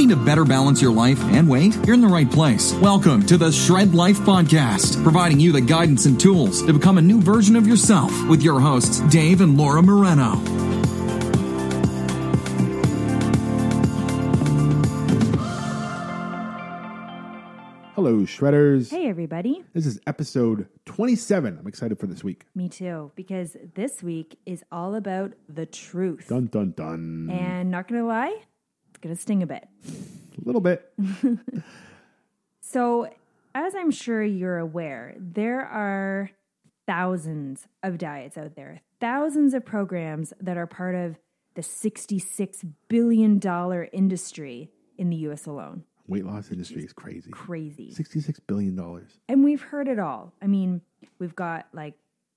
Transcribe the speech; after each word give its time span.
Looking 0.00 0.16
to 0.16 0.24
better 0.24 0.46
balance 0.46 0.80
your 0.80 0.94
life 0.94 1.22
and 1.24 1.46
weight? 1.46 1.76
You're 1.84 1.92
in 1.92 2.00
the 2.00 2.08
right 2.08 2.30
place. 2.30 2.72
Welcome 2.72 3.26
to 3.26 3.36
the 3.36 3.52
Shred 3.52 3.94
Life 3.94 4.18
Podcast, 4.20 5.02
providing 5.02 5.38
you 5.38 5.52
the 5.52 5.60
guidance 5.60 6.06
and 6.06 6.18
tools 6.18 6.62
to 6.62 6.72
become 6.72 6.96
a 6.96 7.02
new 7.02 7.20
version 7.20 7.54
of 7.54 7.66
yourself 7.66 8.10
with 8.26 8.40
your 8.40 8.60
hosts, 8.60 9.00
Dave 9.10 9.42
and 9.42 9.58
Laura 9.58 9.82
Moreno. 9.82 10.36
Hello, 17.94 18.20
Shredders. 18.20 18.90
Hey, 18.90 19.06
everybody. 19.06 19.62
This 19.74 19.84
is 19.84 20.00
episode 20.06 20.66
27. 20.86 21.58
I'm 21.58 21.66
excited 21.66 21.98
for 21.98 22.06
this 22.06 22.24
week. 22.24 22.46
Me 22.54 22.70
too, 22.70 23.12
because 23.16 23.54
this 23.74 24.02
week 24.02 24.38
is 24.46 24.64
all 24.72 24.94
about 24.94 25.34
the 25.50 25.66
truth. 25.66 26.26
Dun, 26.26 26.46
dun, 26.46 26.72
dun. 26.74 27.28
And 27.30 27.70
not 27.70 27.86
going 27.86 28.00
to 28.00 28.06
lie, 28.06 28.34
it's 28.34 28.46
going 29.00 29.14
to 29.14 29.20
sting 29.20 29.42
a 29.42 29.46
bit. 29.46 29.68
A 29.86 30.44
little 30.44 30.60
bit. 30.60 30.92
So, 32.72 33.10
as 33.52 33.74
I'm 33.74 33.90
sure 33.90 34.22
you're 34.22 34.58
aware, 34.58 35.16
there 35.18 35.62
are 35.62 36.30
thousands 36.86 37.66
of 37.82 37.98
diets 37.98 38.38
out 38.38 38.54
there, 38.54 38.82
thousands 39.00 39.54
of 39.54 39.64
programs 39.64 40.32
that 40.40 40.56
are 40.56 40.68
part 40.68 40.94
of 40.94 41.18
the 41.56 41.62
$66 41.62 42.72
billion 42.86 43.40
industry 43.92 44.70
in 44.96 45.10
the 45.10 45.16
US 45.16 45.46
alone. 45.46 45.82
Weight 46.06 46.24
loss 46.24 46.52
industry 46.52 46.84
is 46.84 46.92
crazy. 46.92 47.32
Crazy. 47.32 47.92
$66 47.92 48.38
billion. 48.46 48.78
And 49.28 49.42
we've 49.42 49.62
heard 49.62 49.88
it 49.88 49.98
all. 49.98 50.32
I 50.40 50.46
mean, 50.46 50.80
we've 51.18 51.34
got 51.34 51.66
like 51.72 51.94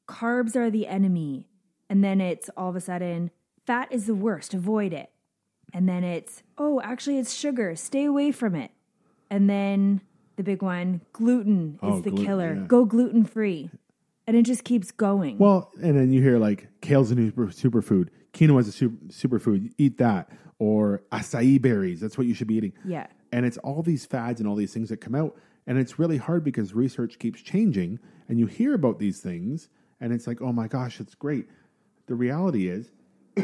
carbs 0.09 0.55
are 0.55 0.71
the 0.71 0.87
enemy. 0.87 1.47
And 1.91 2.03
then 2.03 2.21
it's 2.21 2.49
all 2.57 2.69
of 2.69 2.75
a 2.75 2.81
sudden, 2.81 3.29
fat 3.67 3.89
is 3.91 4.07
the 4.07 4.15
worst, 4.15 4.55
avoid 4.55 4.93
it. 4.93 5.11
And 5.73 5.89
then 5.89 6.03
it's, 6.03 6.43
oh, 6.57 6.79
actually, 6.81 7.17
it's 7.17 7.33
sugar, 7.33 7.75
stay 7.75 8.05
away 8.05 8.31
from 8.31 8.53
it. 8.55 8.71
And 9.29 9.49
then 9.49 10.01
the 10.35 10.43
big 10.43 10.61
one, 10.61 11.01
gluten 11.13 11.79
Oh, 11.81 11.97
is 11.97 12.03
the 12.03 12.11
gluten, 12.11 12.25
killer. 12.25 12.53
yeah. 12.55 12.67
Go 12.67 12.85
gluten 12.85 13.25
free. 13.25 13.69
And 14.27 14.37
it 14.37 14.43
just 14.43 14.63
keeps 14.63 14.91
going. 14.91 15.37
Well, 15.37 15.71
and 15.81 15.97
then 15.97 16.11
you 16.13 16.21
hear 16.21 16.37
like 16.37 16.67
kale's 16.81 17.11
a 17.11 17.15
new 17.15 17.29
super, 17.29 17.47
superfood, 17.47 18.09
quinoa 18.33 18.59
is 18.61 18.67
a 18.67 18.71
super, 18.71 18.95
superfood. 19.07 19.71
Eat 19.77 19.97
that. 19.97 20.29
Or 20.59 21.01
acai 21.11 21.61
berries. 21.61 21.99
That's 21.99 22.17
what 22.17 22.27
you 22.27 22.33
should 22.33 22.47
be 22.47 22.55
eating. 22.55 22.73
yeah. 22.85 23.07
And 23.33 23.45
it's 23.47 23.57
all 23.57 23.81
these 23.81 24.05
fads 24.05 24.39
and 24.39 24.47
all 24.47 24.55
these 24.55 24.73
things 24.73 24.89
that 24.89 24.97
come 24.97 25.15
out. 25.15 25.35
And 25.65 25.79
it's 25.79 25.97
really 25.97 26.17
hard 26.17 26.43
because 26.43 26.75
research 26.75 27.17
keeps 27.17 27.41
changing 27.41 27.97
and 28.29 28.37
you 28.39 28.45
hear 28.45 28.75
about 28.75 28.99
these 28.99 29.19
things 29.19 29.69
and 29.99 30.13
it's 30.13 30.27
like, 30.27 30.39
oh 30.41 30.53
my 30.53 30.67
gosh, 30.67 30.99
it's 30.99 31.15
great. 31.15 31.47
The 32.05 32.13
reality 32.15 32.67
is 32.69 32.91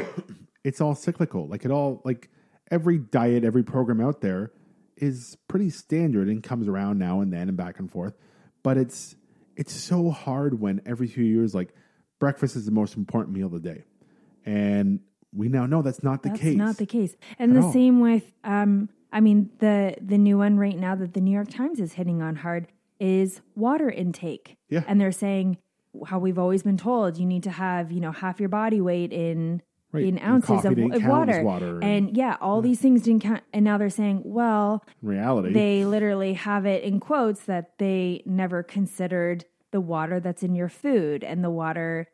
it's 0.64 0.80
all 0.80 0.94
cyclical. 0.94 1.46
Like 1.48 1.64
it 1.64 1.70
all 1.70 2.02
like 2.04 2.30
every 2.70 2.98
diet, 2.98 3.44
every 3.44 3.62
program 3.62 4.00
out 4.00 4.20
there 4.20 4.52
is 4.96 5.36
pretty 5.48 5.70
standard 5.70 6.28
and 6.28 6.42
comes 6.42 6.68
around 6.68 6.98
now 6.98 7.20
and 7.20 7.32
then 7.32 7.48
and 7.48 7.56
back 7.56 7.78
and 7.78 7.90
forth. 7.90 8.14
But 8.62 8.76
it's 8.76 9.16
it's 9.56 9.72
so 9.72 10.10
hard 10.10 10.60
when 10.60 10.80
every 10.86 11.06
few 11.06 11.24
years 11.24 11.54
like 11.54 11.74
breakfast 12.18 12.56
is 12.56 12.66
the 12.66 12.72
most 12.72 12.96
important 12.96 13.34
meal 13.34 13.46
of 13.46 13.52
the 13.52 13.60
day. 13.60 13.84
And 14.44 15.00
we 15.32 15.48
now 15.48 15.66
know 15.66 15.82
that's 15.82 16.02
not 16.02 16.22
the 16.22 16.30
That's 16.30 16.40
case. 16.40 16.56
not 16.56 16.76
the 16.76 16.86
case. 16.86 17.14
And 17.38 17.54
the 17.54 17.62
all. 17.62 17.72
same 17.72 18.00
with 18.00 18.24
um 18.44 18.88
I 19.12 19.20
mean 19.20 19.50
the 19.58 19.96
the 20.00 20.18
new 20.18 20.38
one 20.38 20.58
right 20.58 20.76
now 20.76 20.94
that 20.96 21.14
the 21.14 21.20
New 21.20 21.32
York 21.32 21.50
Times 21.50 21.80
is 21.80 21.94
hitting 21.94 22.22
on 22.22 22.36
hard 22.36 22.68
is 22.98 23.40
water 23.54 23.90
intake. 23.90 24.56
Yeah. 24.68 24.84
And 24.86 25.00
they're 25.00 25.12
saying 25.12 25.56
how 26.06 26.18
we've 26.18 26.38
always 26.38 26.62
been 26.62 26.76
told 26.76 27.16
you 27.16 27.26
need 27.26 27.42
to 27.44 27.50
have, 27.50 27.90
you 27.90 28.00
know, 28.00 28.12
half 28.12 28.38
your 28.38 28.48
body 28.48 28.80
weight 28.80 29.12
in 29.12 29.62
Right. 29.92 30.04
in 30.04 30.20
ounces 30.20 30.64
of, 30.64 30.76
didn't 30.76 30.94
of 30.94 31.00
count 31.02 31.30
as 31.30 31.42
water. 31.44 31.74
water 31.74 31.80
and- 31.82 32.16
yeah, 32.16 32.36
all 32.40 32.62
these 32.62 32.78
things 32.80 33.02
didn't 33.02 33.22
count 33.22 33.42
and 33.52 33.64
now 33.64 33.76
they're 33.76 33.90
saying, 33.90 34.22
well, 34.24 34.84
In 35.02 35.08
reality. 35.08 35.52
they 35.52 35.84
literally 35.84 36.34
have 36.34 36.64
it 36.64 36.84
in 36.84 37.00
quotes 37.00 37.42
that 37.46 37.76
they 37.78 38.22
never 38.24 38.62
considered 38.62 39.46
the 39.72 39.80
water 39.80 40.20
that's 40.20 40.42
in 40.44 40.54
your 40.54 40.68
food 40.68 41.24
and 41.24 41.42
the 41.42 41.50
water 41.50 42.06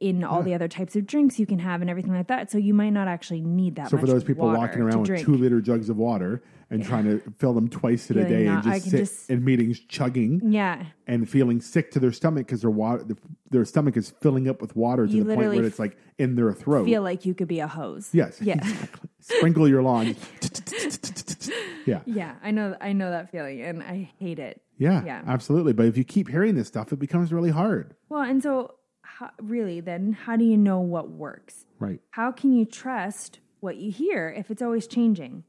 in- 0.00 0.24
all 0.24 0.42
the 0.42 0.52
other 0.54 0.66
types 0.66 0.96
of 0.96 1.06
drinks 1.06 1.38
you 1.38 1.46
can 1.46 1.60
have 1.60 1.80
and 1.80 1.88
everything 1.88 2.12
like 2.12 2.26
that. 2.26 2.50
So 2.50 2.58
you 2.58 2.74
might 2.74 2.90
not 2.90 3.06
actually 3.06 3.40
need 3.40 3.76
that 3.76 3.88
So 3.90 3.96
for 3.98 4.06
those 4.06 4.24
people 4.24 4.48
walking 4.48 4.82
around 4.82 4.98
with 5.02 5.06
drink. 5.06 5.24
two 5.24 5.36
liter 5.36 5.60
jugs 5.60 5.88
of 5.88 5.96
water 5.96 6.42
and 6.72 6.84
trying 6.84 7.04
to 7.04 7.20
fill 7.38 7.52
them 7.52 7.68
twice 7.68 8.10
in 8.10 8.18
a 8.18 8.24
Feeling 8.24 8.38
day 8.38 8.44
not- 8.46 8.64
and 8.64 8.72
just 8.72 8.82
can 8.84 8.90
sit 8.90 8.98
just- 8.98 9.30
in 9.30 9.44
meetings 9.44 9.78
chugging 9.80 10.40
Yeah. 10.44 10.84
and 11.06 11.28
feeling 11.28 11.60
sick 11.60 11.90
to 11.92 12.00
their 12.00 12.12
stomach 12.12 12.46
because 12.46 12.62
their 12.62 12.70
water, 12.70 13.04
their 13.50 13.64
stomach 13.64 13.96
is 13.96 14.10
filling 14.10 14.48
up 14.48 14.60
with 14.60 14.74
water 14.74 15.06
to 15.06 15.12
You 15.12 15.20
the 15.24 15.26
point 15.26 15.38
literally 15.38 15.58
where 15.58 15.66
it's 15.66 15.78
like 15.78 15.96
in 16.18 16.34
their 16.34 16.52
throat. 16.52 16.86
Feel 16.86 17.02
like 17.02 17.26
you 17.26 17.34
could 17.34 17.48
be 17.48 17.60
a 17.60 17.68
hose. 17.68 18.08
yes, 18.12 18.40
Yeah. 18.40 18.54
exactly. 18.56 19.08
Sprinkle 19.20 19.68
your 19.68 19.82
lawn. 19.82 20.16
yeah. 21.86 22.00
Yeah. 22.06 22.34
I 22.42 22.50
know 22.50 22.76
I 22.80 22.92
know 22.92 23.10
that 23.10 23.30
feeling 23.30 23.60
and 23.62 23.82
I 23.82 24.10
hate 24.18 24.38
it. 24.38 24.60
yeah, 24.78 25.04
Yeah. 25.04 25.22
absolutely. 25.26 25.72
But 25.72 25.86
if 25.86 25.96
you 25.96 26.04
keep 26.04 26.28
hearing 26.28 26.54
this 26.54 26.68
stuff, 26.68 26.92
it 26.92 26.98
becomes 26.98 27.32
really 27.32 27.50
hard. 27.50 27.94
Well, 28.08 28.22
and 28.22 28.42
so 28.42 28.74
how, 29.02 29.30
really 29.40 29.80
then 29.80 30.12
how 30.12 30.36
do 30.36 30.44
you 30.44 30.56
know 30.56 30.80
what 30.80 31.10
works? 31.10 31.66
Right. 31.78 32.00
How 32.10 32.32
can 32.32 32.52
you 32.52 32.64
trust 32.64 33.40
what 33.60 33.76
you 33.76 33.90
hear 33.92 34.28
if 34.36 34.50
it's 34.50 34.62
always 34.62 34.86
changing? 34.86 35.44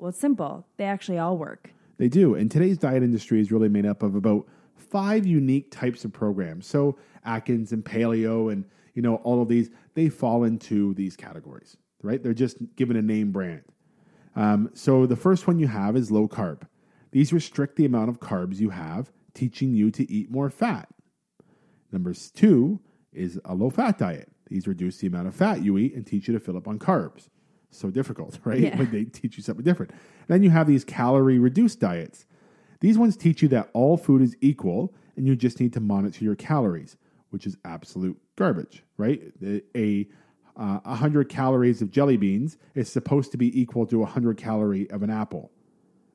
Well, 0.00 0.08
it's 0.08 0.18
simple. 0.18 0.66
They 0.78 0.84
actually 0.84 1.18
all 1.18 1.36
work. 1.36 1.74
They 1.98 2.08
do. 2.08 2.34
And 2.34 2.50
today's 2.50 2.78
diet 2.78 3.02
industry 3.02 3.38
is 3.38 3.52
really 3.52 3.68
made 3.68 3.84
up 3.84 4.02
of 4.02 4.14
about 4.14 4.46
five 4.74 5.26
unique 5.26 5.70
types 5.70 6.06
of 6.06 6.12
programs. 6.12 6.66
So 6.66 6.96
Atkins 7.22 7.70
and 7.72 7.84
Paleo 7.84 8.50
and 8.50 8.64
you 8.94 9.02
know 9.02 9.16
all 9.16 9.42
of 9.42 9.48
these, 9.48 9.68
they 9.94 10.08
fall 10.08 10.44
into 10.44 10.94
these 10.94 11.16
categories, 11.16 11.76
right? 12.02 12.22
They're 12.22 12.32
just 12.32 12.56
given 12.76 12.96
a 12.96 13.02
name 13.02 13.30
brand. 13.30 13.62
Um, 14.34 14.70
so 14.72 15.04
the 15.04 15.16
first 15.16 15.46
one 15.46 15.58
you 15.58 15.66
have 15.66 15.96
is 15.96 16.10
low 16.10 16.26
carb. 16.26 16.62
These 17.10 17.34
restrict 17.34 17.76
the 17.76 17.84
amount 17.84 18.08
of 18.08 18.20
carbs 18.20 18.58
you 18.58 18.70
have, 18.70 19.12
teaching 19.34 19.74
you 19.74 19.90
to 19.90 20.10
eat 20.10 20.30
more 20.30 20.48
fat. 20.48 20.88
Number 21.92 22.14
two 22.14 22.80
is 23.12 23.38
a 23.44 23.54
low 23.54 23.68
fat 23.68 23.98
diet. 23.98 24.32
These 24.48 24.66
reduce 24.66 24.96
the 24.96 25.08
amount 25.08 25.28
of 25.28 25.34
fat 25.34 25.62
you 25.62 25.76
eat 25.76 25.94
and 25.94 26.06
teach 26.06 26.26
you 26.26 26.32
to 26.32 26.40
fill 26.40 26.56
up 26.56 26.66
on 26.66 26.78
carbs. 26.78 27.28
So 27.70 27.90
difficult, 27.90 28.38
right? 28.44 28.60
Yeah. 28.60 28.76
When 28.76 28.90
they 28.90 29.04
teach 29.04 29.36
you 29.36 29.42
something 29.42 29.64
different. 29.64 29.92
Then 30.28 30.42
you 30.42 30.50
have 30.50 30.66
these 30.66 30.84
calorie 30.84 31.38
reduced 31.38 31.80
diets. 31.80 32.26
These 32.80 32.96
ones 32.96 33.16
teach 33.16 33.42
you 33.42 33.48
that 33.48 33.70
all 33.74 33.96
food 33.96 34.22
is 34.22 34.36
equal 34.40 34.94
and 35.16 35.26
you 35.26 35.36
just 35.36 35.60
need 35.60 35.72
to 35.74 35.80
monitor 35.80 36.24
your 36.24 36.36
calories, 36.36 36.96
which 37.30 37.46
is 37.46 37.56
absolute 37.64 38.18
garbage, 38.36 38.82
right? 38.96 39.20
A, 39.42 39.62
a 39.76 40.08
uh, 40.56 40.78
100 40.84 41.28
calories 41.28 41.82
of 41.82 41.90
jelly 41.90 42.16
beans 42.16 42.56
is 42.74 42.90
supposed 42.90 43.30
to 43.32 43.36
be 43.36 43.60
equal 43.60 43.86
to 43.86 43.98
100 43.98 44.36
calorie 44.36 44.90
of 44.90 45.02
an 45.02 45.10
apple 45.10 45.50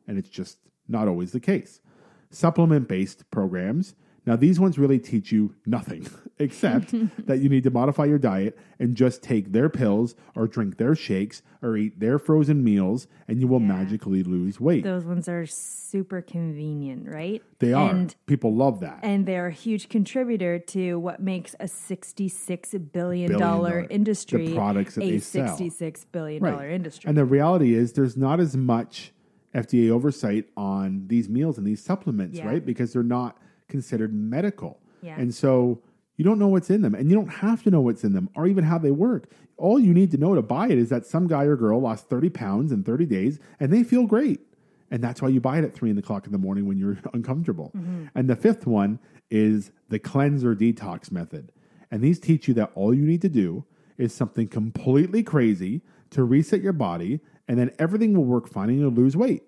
and 0.08 0.18
it's 0.18 0.30
just 0.30 0.58
not 0.88 1.08
always 1.08 1.32
the 1.32 1.40
case. 1.40 1.82
Supplement 2.30 2.88
based 2.88 3.30
programs, 3.32 3.96
now 4.26 4.36
these 4.36 4.60
ones 4.60 4.78
really 4.78 5.00
teach 5.00 5.32
you 5.32 5.54
nothing 5.66 6.08
except 6.40 6.94
that 7.28 7.40
you 7.40 7.50
need 7.50 7.64
to 7.64 7.70
modify 7.72 8.06
your 8.06 8.18
diet 8.18 8.58
and 8.80 8.96
just 8.96 9.22
take 9.24 9.52
their 9.52 9.70
pills 9.70 10.16
or 10.36 10.48
drink 10.48 10.78
their 10.78 10.96
shakes 10.96 11.42
or 11.62 11.78
eat 11.78 12.00
their 12.00 12.20
frozen 12.20 12.64
meals 12.64 13.08
and 13.28 13.40
you 13.40 13.48
will 13.48 13.60
magically 13.60 14.22
lose 14.24 14.60
weight. 14.60 14.84
Those 14.84 15.06
ones 15.06 15.30
are 15.30 15.46
super 15.46 16.22
convenient, 16.22 17.08
right? 17.08 17.42
they 17.60 17.72
are. 17.74 17.90
And 17.90 18.14
People 18.26 18.54
love 18.54 18.82
that. 18.82 19.00
and 19.04 19.26
they're 19.26 19.48
a 19.48 19.52
huge 19.52 19.88
contributor 19.90 20.60
to 20.60 20.96
what 21.00 21.20
makes 21.22 21.56
a 21.60 21.66
$66 21.66 22.92
billion, 22.92 23.28
Billion 23.32 23.40
dollar- 23.40 23.88
industry 23.90 24.48
the 24.50 24.56
products 24.56 24.96
that 24.96 25.04
a 25.04 25.12
they 25.12 25.20
sell. 25.20 25.58
$66 25.58 26.06
billion 26.12 26.46
industry. 26.72 27.08
And 27.08 27.18
the 27.18 27.26
reality 27.26 27.74
is, 27.74 27.94
there's 27.94 28.18
not 28.18 28.40
as 28.40 28.56
much 28.58 29.12
FDA 29.54 29.90
oversight 29.90 30.50
on 30.58 31.06
these 31.08 31.30
meals 31.30 31.58
and 31.58 31.66
these 31.66 31.82
supplements, 31.84 32.38
Yeah. 32.38 32.48
right? 32.48 32.66
Because 32.66 32.92
they're 32.94 33.04
not 33.04 33.38
considered 33.68 34.14
medical. 34.14 34.80
Yeah. 35.02 35.16
And 35.18 35.34
so 35.34 35.82
you 36.18 36.24
don't 36.24 36.40
know 36.40 36.48
what's 36.48 36.70
in 36.70 36.82
them, 36.82 36.96
and 36.96 37.10
you 37.10 37.16
don't 37.16 37.28
have 37.28 37.64
to 37.64 37.72
know 37.72 37.82
what's 37.82 38.04
in 38.04 38.14
them 38.14 38.30
or 38.36 38.48
even 38.48 38.64
how 38.64 38.78
they 38.78 38.92
work. 38.92 39.30
All 39.58 39.80
you 39.80 39.94
need 39.94 40.12
to 40.12 40.18
know 40.18 40.36
to 40.36 40.42
buy 40.42 40.68
it 40.68 40.78
is 40.78 40.90
that 40.90 41.06
some 41.06 41.28
guy 41.28 41.44
or 41.44 41.56
girl 41.56 41.80
lost 41.80 42.10
30 42.10 42.30
pounds 42.30 42.72
in 42.72 42.84
30 42.84 43.06
days 43.06 43.40
and 43.60 43.72
they 43.72 43.84
feel 43.84 44.06
great. 44.06 44.42
And 44.92 45.04
that's 45.04 45.22
why 45.22 45.30
you 45.30 45.42
buy 45.42 45.58
it 45.58 45.64
at 45.64 45.74
three 45.74 45.90
in 45.90 45.96
the 45.96 46.02
clock 46.02 46.26
in 46.26 46.32
the 46.32 46.38
morning 46.38 46.68
when 46.68 46.78
you're 46.78 46.98
uncomfortable. 47.14 47.72
Mm-hmm. 47.76 48.06
And 48.16 48.30
the 48.30 48.36
fifth 48.36 48.68
one 48.68 49.00
is 49.30 49.72
the 49.90 50.00
cleanser 50.00 50.56
detox 50.56 51.12
method. 51.12 51.52
And 51.92 52.02
these 52.02 52.20
teach 52.20 52.48
you 52.48 52.54
that 52.56 52.72
all 52.76 52.94
you 52.94 53.04
need 53.04 53.22
to 53.22 53.30
do 53.30 53.66
is 53.98 54.14
something 54.14 54.48
completely 54.48 55.24
crazy 55.24 55.82
to 56.12 56.24
reset 56.24 56.62
your 56.62 56.74
body, 56.74 57.20
and 57.48 57.58
then 57.58 57.72
everything 57.80 58.16
will 58.16 58.26
work 58.26 58.48
fine 58.48 58.70
and 58.70 58.80
you'll 58.80 58.92
lose 58.92 59.16
weight. 59.16 59.44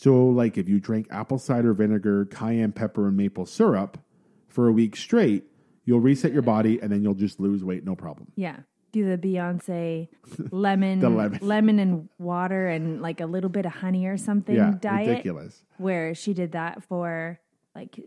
So, 0.00 0.26
like 0.28 0.56
if 0.56 0.68
you 0.68 0.78
drink 0.78 1.08
apple 1.10 1.38
cider 1.38 1.72
vinegar, 1.74 2.24
cayenne 2.26 2.70
pepper, 2.70 3.08
and 3.08 3.16
maple 3.16 3.46
syrup 3.46 3.98
for 4.46 4.68
a 4.68 4.72
week 4.72 4.94
straight, 4.94 5.44
you'll 5.84 5.98
reset 5.98 6.32
your 6.32 6.42
body 6.42 6.78
and 6.80 6.92
then 6.92 7.02
you'll 7.02 7.14
just 7.14 7.40
lose 7.40 7.64
weight, 7.64 7.84
no 7.84 7.96
problem. 7.96 8.30
yeah. 8.36 8.58
Do 8.90 9.04
the 9.04 9.18
Beyonce 9.18 10.08
lemon, 10.50 11.00
The 11.00 11.10
lemon. 11.42 11.78
and 11.78 12.08
water 12.18 12.68
and 12.68 13.02
like 13.02 13.20
a 13.20 13.26
little 13.26 13.50
bit 13.50 13.66
of 13.66 13.72
honey 13.72 14.06
or 14.06 14.16
something 14.16 14.54
Yeah, 14.56 14.74
diet 14.80 15.08
ridiculous. 15.08 15.62
where 15.76 16.14
she 16.14 16.32
did 16.32 16.52
that 16.52 16.82
for 16.84 17.38
like 17.74 18.00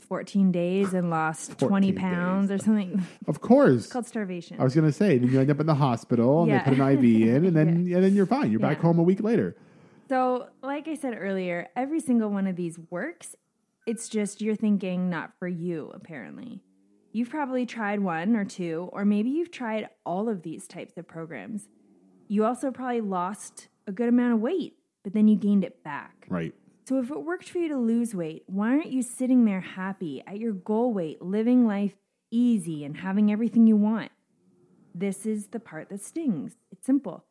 14 0.00 0.52
days 0.52 0.92
and 0.92 1.08
lost 1.08 1.58
20 1.58 1.92
14 1.92 1.94
pounds 1.96 2.50
or 2.50 2.58
something 2.58 3.02
Of 3.26 3.40
course. 3.40 3.84
It's 3.84 3.92
called 3.92 4.06
starvation. 4.06 4.60
I 4.60 4.64
was 4.64 4.74
going 4.74 4.86
to 4.86 4.92
say, 4.92 5.16
then 5.16 5.30
you 5.30 5.40
end 5.40 5.50
up 5.50 5.60
in 5.60 5.66
the 5.66 5.74
hospital 5.76 6.42
and 6.42 6.50
Yeah. 6.50 6.58
they 6.64 6.76
put 6.76 6.78
an 6.80 6.92
IV 6.98 7.04
in, 7.04 7.44
and 7.46 7.56
then 7.56 7.68
and 7.94 8.04
then 8.04 8.14
you're 8.14 8.26
fine. 8.26 8.50
You're 8.50 8.60
back 8.60 8.78
Yeah. 8.78 8.82
home 8.82 8.98
a 8.98 9.02
week 9.02 9.22
later. 9.22 9.56
So, 10.08 10.48
like 10.62 10.88
I 10.88 10.94
said 10.94 11.14
earlier, 11.18 11.68
every 11.76 12.00
single 12.00 12.30
one 12.30 12.46
of 12.46 12.56
these 12.56 12.78
works. 12.90 13.36
It's 13.86 14.08
just 14.08 14.40
you're 14.40 14.56
thinking 14.56 15.10
not 15.10 15.32
for 15.38 15.48
you, 15.48 15.90
apparently. 15.94 16.62
You've 17.12 17.30
probably 17.30 17.66
tried 17.66 18.00
one 18.00 18.36
or 18.36 18.44
two, 18.44 18.88
or 18.92 19.04
maybe 19.04 19.30
you've 19.30 19.50
tried 19.50 19.88
all 20.04 20.28
of 20.28 20.42
these 20.42 20.66
types 20.66 20.96
of 20.96 21.08
programs. 21.08 21.68
You 22.26 22.44
also 22.44 22.70
probably 22.70 23.00
lost 23.00 23.68
a 23.86 23.92
good 23.92 24.08
amount 24.08 24.34
of 24.34 24.40
weight, 24.40 24.76
but 25.04 25.14
then 25.14 25.28
you 25.28 25.36
gained 25.36 25.64
it 25.64 25.82
back. 25.82 26.26
Right. 26.28 26.54
So, 26.86 26.98
if 26.98 27.10
it 27.10 27.22
worked 27.22 27.48
for 27.50 27.58
you 27.58 27.68
to 27.68 27.76
lose 27.76 28.14
weight, 28.14 28.44
why 28.46 28.70
aren't 28.70 28.92
you 28.92 29.02
sitting 29.02 29.44
there 29.44 29.60
happy 29.60 30.22
at 30.26 30.38
your 30.38 30.52
goal 30.52 30.94
weight, 30.94 31.20
living 31.20 31.66
life 31.66 31.94
easy 32.30 32.84
and 32.84 32.96
having 32.96 33.30
everything 33.30 33.66
you 33.66 33.76
want? 33.76 34.10
This 34.94 35.26
is 35.26 35.48
the 35.48 35.60
part 35.60 35.90
that 35.90 36.00
stings. 36.02 36.56
It's 36.72 36.86
simple. 36.86 37.24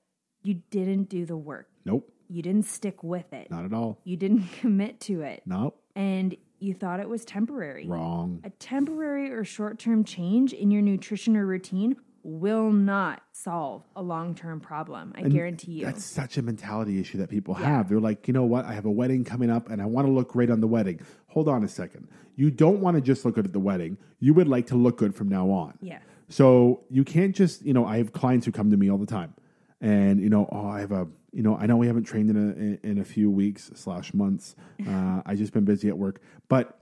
You 0.44 0.62
didn't 0.70 1.10
do 1.10 1.26
the 1.26 1.38
work, 1.38 1.70
Nope. 1.86 2.10
You 2.30 2.42
didn't 2.42 2.64
stick 2.66 3.04
with 3.04 3.32
it, 3.34 3.50
Not 3.52 3.66
at 3.66 3.74
all. 3.74 4.00
you 4.04 4.18
didn't 4.18 4.44
commit 4.60 5.00
to 5.02 5.22
it, 5.22 5.44
Nope. 5.46 5.80
and 5.96 6.36
you 6.60 6.74
thought 6.74 7.00
it 7.00 7.08
was 7.10 7.24
temporary. 7.24 7.88
Wrong. 7.88 8.42
A 8.44 8.50
temporary 8.50 9.32
or 9.32 9.44
short 9.44 9.78
term 9.80 10.04
change 10.04 10.54
in 10.54 10.72
your 10.72 10.82
nutrition 10.82 11.38
or 11.38 11.46
routine 11.46 11.96
will 12.24 12.72
not 12.72 13.22
solve 13.32 13.84
a 13.96 14.02
long 14.02 14.36
term 14.36 14.60
problem. 14.60 15.14
I 15.16 15.22
guarantee 15.22 15.74
you. 15.74 15.86
That's 15.86 16.04
such 16.04 16.38
a 16.38 16.42
mentality 16.42 17.00
issue 17.00 17.20
that 17.20 17.30
people 17.30 17.54
have. 17.54 17.88
They're 17.88 18.00
like, 18.02 18.28
you 18.28 18.34
know 18.34 18.44
what? 18.44 18.66
I 18.66 18.74
have 18.74 18.86
a 18.86 18.92
wedding 18.92 19.24
coming 19.24 19.50
up 19.50 19.70
and 19.70 19.82
I 19.82 19.86
want 19.86 20.08
to 20.08 20.12
look 20.12 20.30
great 20.30 20.50
on 20.50 20.60
the 20.60 20.68
wedding. 20.68 21.00
Hold 21.28 21.48
on 21.48 21.64
a 21.64 21.68
second. 21.70 22.10
You 22.36 22.52
don't 22.52 22.82
want 22.82 22.96
to 22.96 23.02
just 23.02 23.24
look 23.24 23.36
good 23.36 23.46
at 23.46 23.54
the 23.54 23.60
wedding. 23.60 23.98
You 24.20 24.34
would 24.34 24.48
like 24.50 24.68
to 24.68 24.76
look 24.76 24.98
good 24.98 25.16
from 25.16 25.30
now 25.30 25.50
on. 25.52 25.78
Yeah. 25.82 26.00
So 26.28 26.82
you 26.90 27.06
can't 27.06 27.34
just, 27.36 27.62
you 27.64 27.74
know, 27.74 27.86
I 27.86 27.98
have 27.98 28.12
clients 28.12 28.46
who 28.46 28.52
come 28.52 28.72
to 28.72 28.78
me 28.78 28.90
all 28.92 28.98
the 28.98 29.06
time 29.06 29.34
and, 29.80 30.20
you 30.20 30.30
know, 30.30 30.50
oh, 30.52 30.68
I 30.68 30.82
have 30.82 30.92
a, 30.92 31.08
you 31.38 31.44
know, 31.44 31.56
I 31.56 31.68
know 31.68 31.78
we 31.78 31.86
haven't 31.86 32.06
trained 32.06 32.32
in 32.32 32.80
a, 32.84 32.88
in, 32.88 32.98
a 32.98 33.06
few 33.06 33.30
weeks 33.30 33.70
slash 33.76 34.12
months. 34.14 34.56
Uh, 34.88 35.22
I 35.26 35.36
just 35.36 35.54
been 35.54 35.66
busy 35.66 35.88
at 35.90 35.98
work, 35.98 36.22
but 36.48 36.80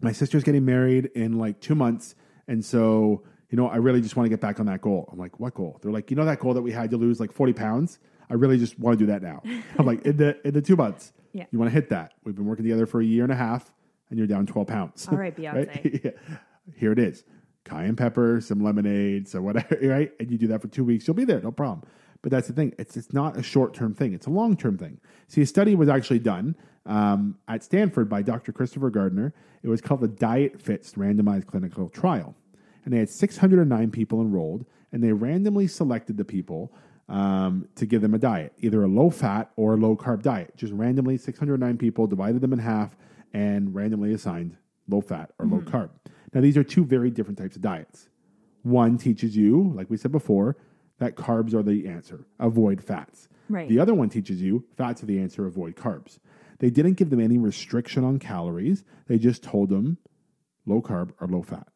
my 0.00 0.10
sister's 0.12 0.42
getting 0.42 0.64
married 0.64 1.06
in 1.14 1.38
like 1.38 1.60
two 1.60 1.74
months. 1.74 2.14
And 2.48 2.64
so, 2.64 3.24
you 3.50 3.56
know, 3.56 3.68
I 3.68 3.76
really 3.76 4.00
just 4.00 4.16
want 4.16 4.24
to 4.26 4.30
get 4.30 4.40
back 4.40 4.58
on 4.58 4.66
that 4.66 4.80
goal. 4.80 5.08
I'm 5.12 5.18
like, 5.18 5.38
what 5.38 5.54
goal? 5.54 5.78
They're 5.82 5.92
like, 5.92 6.10
you 6.10 6.16
know, 6.16 6.24
that 6.24 6.38
goal 6.40 6.54
that 6.54 6.62
we 6.62 6.72
had 6.72 6.90
to 6.90 6.96
lose 6.96 7.20
like 7.20 7.32
40 7.32 7.52
pounds. 7.52 7.98
I 8.30 8.34
really 8.34 8.58
just 8.58 8.78
want 8.78 8.98
to 8.98 9.04
do 9.06 9.12
that 9.12 9.22
now. 9.22 9.42
I'm 9.78 9.84
like, 9.86 10.02
in 10.06 10.16
the, 10.16 10.38
in 10.46 10.54
the 10.54 10.62
two 10.62 10.76
months, 10.76 11.12
Yeah. 11.32 11.44
you 11.50 11.58
want 11.58 11.70
to 11.70 11.74
hit 11.74 11.90
that. 11.90 12.14
We've 12.24 12.34
been 12.34 12.46
working 12.46 12.64
together 12.64 12.86
for 12.86 13.00
a 13.00 13.04
year 13.04 13.22
and 13.24 13.32
a 13.32 13.36
half 13.36 13.72
and 14.08 14.18
you're 14.18 14.28
down 14.28 14.46
12 14.46 14.66
pounds. 14.68 15.08
All 15.08 15.18
right, 15.18 15.36
Beyonce. 15.36 16.04
Yeah. 16.04 16.10
Here 16.74 16.92
it 16.92 16.98
is. 16.98 17.22
Cayenne 17.64 17.96
pepper, 17.96 18.40
some 18.40 18.60
lemonade, 18.62 19.28
so 19.28 19.42
whatever, 19.42 19.76
right? 19.82 20.12
And 20.20 20.30
you 20.30 20.38
do 20.38 20.46
that 20.48 20.62
for 20.62 20.68
two 20.68 20.84
weeks, 20.84 21.06
you'll 21.06 21.14
be 21.14 21.24
there, 21.24 21.40
no 21.40 21.50
problem. 21.52 21.82
But 22.26 22.32
that's 22.32 22.48
the 22.48 22.54
thing. 22.54 22.74
It's 22.76 22.96
it's 22.96 23.12
not 23.12 23.36
a 23.36 23.42
short 23.44 23.72
term 23.72 23.94
thing. 23.94 24.12
It's 24.12 24.26
a 24.26 24.30
long 24.30 24.56
term 24.56 24.76
thing. 24.76 24.98
See, 25.28 25.42
a 25.42 25.46
study 25.46 25.76
was 25.76 25.88
actually 25.88 26.18
done 26.18 26.56
um, 26.84 27.38
at 27.46 27.62
Stanford 27.62 28.08
by 28.08 28.22
Dr. 28.22 28.50
Christopher 28.50 28.90
Gardner. 28.90 29.32
It 29.62 29.68
was 29.68 29.80
called 29.80 30.00
the 30.00 30.08
Diet 30.08 30.60
Fits 30.60 30.94
randomized 30.94 31.46
clinical 31.46 31.88
trial, 31.88 32.34
and 32.84 32.92
they 32.92 32.98
had 32.98 33.10
609 33.10 33.92
people 33.92 34.20
enrolled, 34.20 34.66
and 34.90 35.04
they 35.04 35.12
randomly 35.12 35.68
selected 35.68 36.16
the 36.16 36.24
people 36.24 36.72
um, 37.08 37.68
to 37.76 37.86
give 37.86 38.02
them 38.02 38.12
a 38.12 38.18
diet, 38.18 38.52
either 38.58 38.82
a 38.82 38.88
low 38.88 39.08
fat 39.08 39.52
or 39.54 39.74
a 39.74 39.76
low 39.76 39.94
carb 39.94 40.22
diet. 40.22 40.52
Just 40.56 40.72
randomly, 40.72 41.18
609 41.18 41.78
people 41.78 42.08
divided 42.08 42.40
them 42.40 42.52
in 42.52 42.58
half 42.58 42.96
and 43.34 43.72
randomly 43.72 44.12
assigned 44.12 44.56
low 44.88 45.00
fat 45.00 45.30
or 45.38 45.46
low 45.46 45.60
carb. 45.60 45.90
Now, 46.34 46.40
these 46.40 46.56
are 46.56 46.64
two 46.64 46.84
very 46.84 47.08
different 47.12 47.38
types 47.38 47.54
of 47.54 47.62
diets. 47.62 48.08
One 48.64 48.98
teaches 48.98 49.36
you, 49.36 49.70
like 49.76 49.88
we 49.88 49.96
said 49.96 50.10
before, 50.10 50.56
that 50.98 51.16
carbs 51.16 51.54
are 51.54 51.62
the 51.62 51.86
answer, 51.86 52.26
avoid 52.38 52.82
fats. 52.82 53.28
Right. 53.48 53.68
The 53.68 53.78
other 53.78 53.94
one 53.94 54.08
teaches 54.08 54.42
you 54.42 54.64
fats 54.76 55.02
are 55.02 55.06
the 55.06 55.20
answer, 55.20 55.46
avoid 55.46 55.76
carbs. 55.76 56.18
They 56.58 56.70
didn't 56.70 56.94
give 56.94 57.10
them 57.10 57.20
any 57.20 57.38
restriction 57.38 58.02
on 58.04 58.18
calories, 58.18 58.84
they 59.06 59.18
just 59.18 59.42
told 59.42 59.68
them 59.68 59.98
low 60.64 60.80
carb 60.80 61.12
or 61.20 61.28
low 61.28 61.42
fat. 61.42 61.68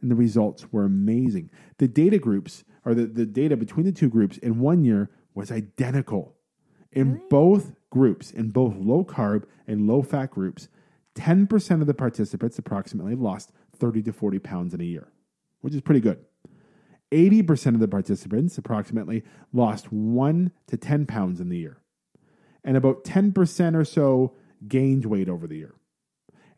And 0.00 0.10
the 0.10 0.14
results 0.16 0.72
were 0.72 0.84
amazing. 0.84 1.50
The 1.78 1.88
data 1.88 2.18
groups, 2.18 2.64
or 2.84 2.94
the, 2.94 3.06
the 3.06 3.26
data 3.26 3.56
between 3.56 3.84
the 3.84 3.92
two 3.92 4.08
groups 4.08 4.38
in 4.38 4.60
one 4.60 4.84
year 4.84 5.10
was 5.34 5.50
identical. 5.50 6.34
In 6.92 7.20
both 7.28 7.74
groups, 7.90 8.30
in 8.30 8.50
both 8.50 8.74
low 8.76 9.04
carb 9.04 9.44
and 9.66 9.86
low 9.86 10.02
fat 10.02 10.30
groups, 10.30 10.68
10% 11.16 11.80
of 11.80 11.86
the 11.86 11.94
participants 11.94 12.58
approximately 12.58 13.14
lost 13.14 13.52
30 13.76 14.02
to 14.02 14.12
40 14.12 14.38
pounds 14.38 14.72
in 14.72 14.80
a 14.80 14.84
year, 14.84 15.08
which 15.60 15.74
is 15.74 15.80
pretty 15.80 16.00
good. 16.00 16.24
80% 17.10 17.74
of 17.74 17.80
the 17.80 17.88
participants 17.88 18.58
approximately 18.58 19.22
lost 19.52 19.92
1 19.92 20.52
to 20.66 20.76
10 20.76 21.06
pounds 21.06 21.40
in 21.40 21.48
the 21.48 21.58
year. 21.58 21.78
And 22.64 22.76
about 22.76 23.04
10% 23.04 23.74
or 23.74 23.84
so 23.84 24.34
gained 24.66 25.06
weight 25.06 25.28
over 25.28 25.46
the 25.46 25.56
year. 25.56 25.74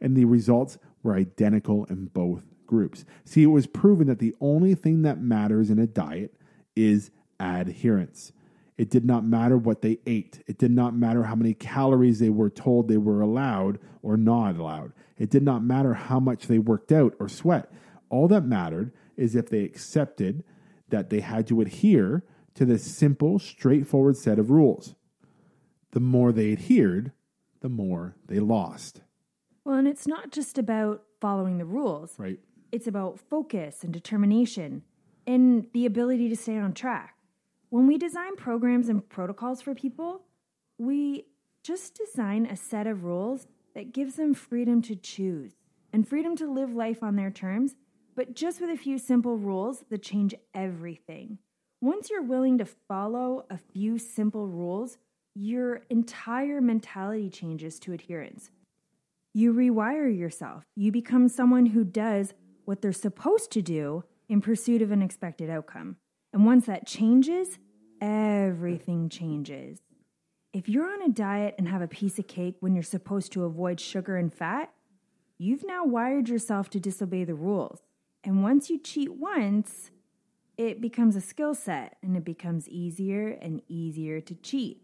And 0.01 0.17
the 0.17 0.25
results 0.25 0.79
were 1.03 1.15
identical 1.15 1.85
in 1.85 2.07
both 2.07 2.43
groups. 2.67 3.05
See, 3.25 3.43
it 3.43 3.47
was 3.47 3.67
proven 3.67 4.07
that 4.09 4.19
the 4.19 4.35
only 4.41 4.75
thing 4.75 5.03
that 5.03 5.21
matters 5.21 5.71
in 5.71 5.79
a 5.79 5.87
diet 5.87 6.35
is 6.75 7.11
adherence. 7.39 8.33
It 8.79 8.89
did 8.89 9.05
not 9.05 9.25
matter 9.25 9.59
what 9.59 9.83
they 9.83 9.99
ate. 10.07 10.43
It 10.47 10.57
did 10.57 10.71
not 10.71 10.97
matter 10.97 11.25
how 11.25 11.35
many 11.35 11.53
calories 11.53 12.19
they 12.19 12.31
were 12.31 12.49
told 12.49 12.89
they 12.89 12.97
were 12.97 13.21
allowed 13.21 13.79
or 14.03 14.17
not 14.17 14.57
allowed. 14.57 14.93
It 15.19 15.29
did 15.29 15.43
not 15.43 15.63
matter 15.63 15.93
how 15.93 16.19
much 16.19 16.47
they 16.47 16.59
worked 16.59 16.91
out 16.91 17.15
or 17.21 17.29
sweat. 17.29 17.71
All 18.09 18.27
that 18.29 18.47
mattered 18.47 18.93
is 19.17 19.35
if 19.35 19.49
they 19.49 19.65
accepted 19.65 20.45
that 20.89 21.11
they 21.11 21.21
had 21.21 21.47
to 21.49 21.61
adhere 21.61 22.25
to 22.55 22.65
this 22.65 22.85
simple, 22.85 23.39
straightforward 23.39 24.17
set 24.17 24.39
of 24.39 24.51
rules. 24.51 24.95
The 25.93 26.01
more 26.01 26.33
they 26.33 26.53
adhered, 26.53 27.13
the 27.61 27.69
more 27.69 28.17
they 28.27 28.41
lost. 28.41 29.03
Well, 29.65 29.77
and 29.77 29.89
it's 29.89 30.07
not 30.07 30.33
just 30.33 30.59
about 30.59 31.03
following 31.21 31.59
the 31.59 31.65
rules. 31.65 32.15
Right? 32.19 32.39
It's 32.73 32.87
about 32.87 33.21
focus 33.21 33.83
and 33.83 33.93
determination 33.93 34.83
and 35.27 35.67
the 35.73 35.87
ability 35.87 36.29
to 36.29 36.37
stay 36.37 36.57
on 36.57 36.73
track. 36.73 37.17
When 37.69 37.87
we 37.87 37.99
design 37.99 38.37
programs 38.37 38.89
and 38.89 39.09
protocols 39.09 39.63
for 39.63 39.75
people, 39.75 40.23
we 40.79 41.27
just 41.63 41.95
design 41.95 42.47
a 42.47 42.57
set 42.57 42.87
of 42.87 43.05
rules 43.05 43.47
that 43.75 43.93
gives 43.93 44.17
them 44.17 44.35
freedom 44.35 44.83
to 44.83 44.97
choose 44.97 45.53
and 45.93 46.07
freedom 46.07 46.37
to 46.37 46.51
live 46.51 46.75
life 46.75 47.03
on 47.03 47.17
their 47.17 47.31
terms, 47.31 47.75
but 48.15 48.35
just 48.35 48.61
with 48.61 48.71
a 48.71 48.77
few 48.77 48.99
simple 48.99 49.37
rules 49.37 49.85
that 49.91 50.03
change 50.03 50.35
everything. 50.55 51.39
Once 51.81 52.11
you're 52.11 52.23
willing 52.23 52.59
to 52.59 52.65
follow 52.65 53.47
a 53.49 53.57
few 53.57 53.99
simple 53.99 54.47
rules, 54.47 54.99
your 55.35 55.83
entire 55.89 56.61
mentality 56.61 57.31
changes 57.31 57.79
to 57.81 57.93
adherence. 57.93 58.51
You 59.33 59.55
rewire 59.55 60.17
yourself. 60.17 60.65
You 60.77 60.93
become 60.93 61.29
someone 61.29 61.67
who 61.67 61.85
does 61.85 62.35
what 62.65 62.83
they're 62.83 62.93
supposed 62.93 63.51
to 63.53 63.63
do 63.63 64.05
in 64.29 64.41
pursuit 64.41 64.83
of 64.83 64.91
an 64.91 65.03
expected 65.03 65.49
outcome. 65.49 65.97
And 66.33 66.45
once 66.45 66.67
that 66.67 66.87
changes, 66.87 67.59
everything 68.01 69.09
changes. 69.09 69.79
If 70.53 70.69
you're 70.69 70.93
on 70.93 71.03
a 71.03 71.09
diet 71.09 71.55
and 71.59 71.69
have 71.69 71.83
a 71.83 71.89
piece 71.89 72.19
of 72.19 72.27
cake 72.27 72.57
when 72.61 72.75
you're 72.75 72.83
supposed 72.83 73.33
to 73.33 73.45
avoid 73.45 73.81
sugar 73.81 74.17
and 74.17 74.35
fat, 74.35 74.73
you've 75.39 75.65
now 75.65 75.85
wired 75.85 76.29
yourself 76.29 76.69
to 76.71 76.81
disobey 76.81 77.25
the 77.25 77.35
rules. 77.35 77.81
And 78.23 78.43
once 78.43 78.71
you 78.71 78.79
cheat 78.79 79.15
once, 79.15 79.91
it 80.57 80.81
becomes 80.81 81.17
a 81.17 81.21
skill 81.21 81.55
set 81.55 81.97
and 82.03 82.17
it 82.17 82.25
becomes 82.25 82.69
easier 82.69 83.29
and 83.29 83.63
easier 83.69 84.21
to 84.21 84.35
cheat. 84.35 84.83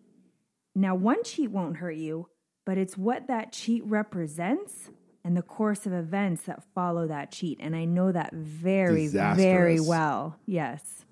Now, 0.75 0.95
one 0.95 1.23
cheat 1.23 1.51
won't 1.51 1.79
hurt 1.79 1.97
you, 1.97 2.29
but 2.65 2.79
it's 2.79 2.97
what 2.97 3.27
that 3.29 3.53
cheat 3.53 3.85
represents 3.85 4.91
and 5.25 5.37
the 5.37 5.43
course 5.43 5.87
of 5.87 5.93
events 5.93 6.43
that 6.43 6.63
follow 6.75 7.07
that 7.09 7.33
cheat. 7.33 7.59
And 7.61 7.75
I 7.75 7.85
know 7.85 8.13
that 8.13 8.33
very, 8.33 9.09
very 9.09 9.81
well. 9.81 10.39
Yes. 10.47 11.05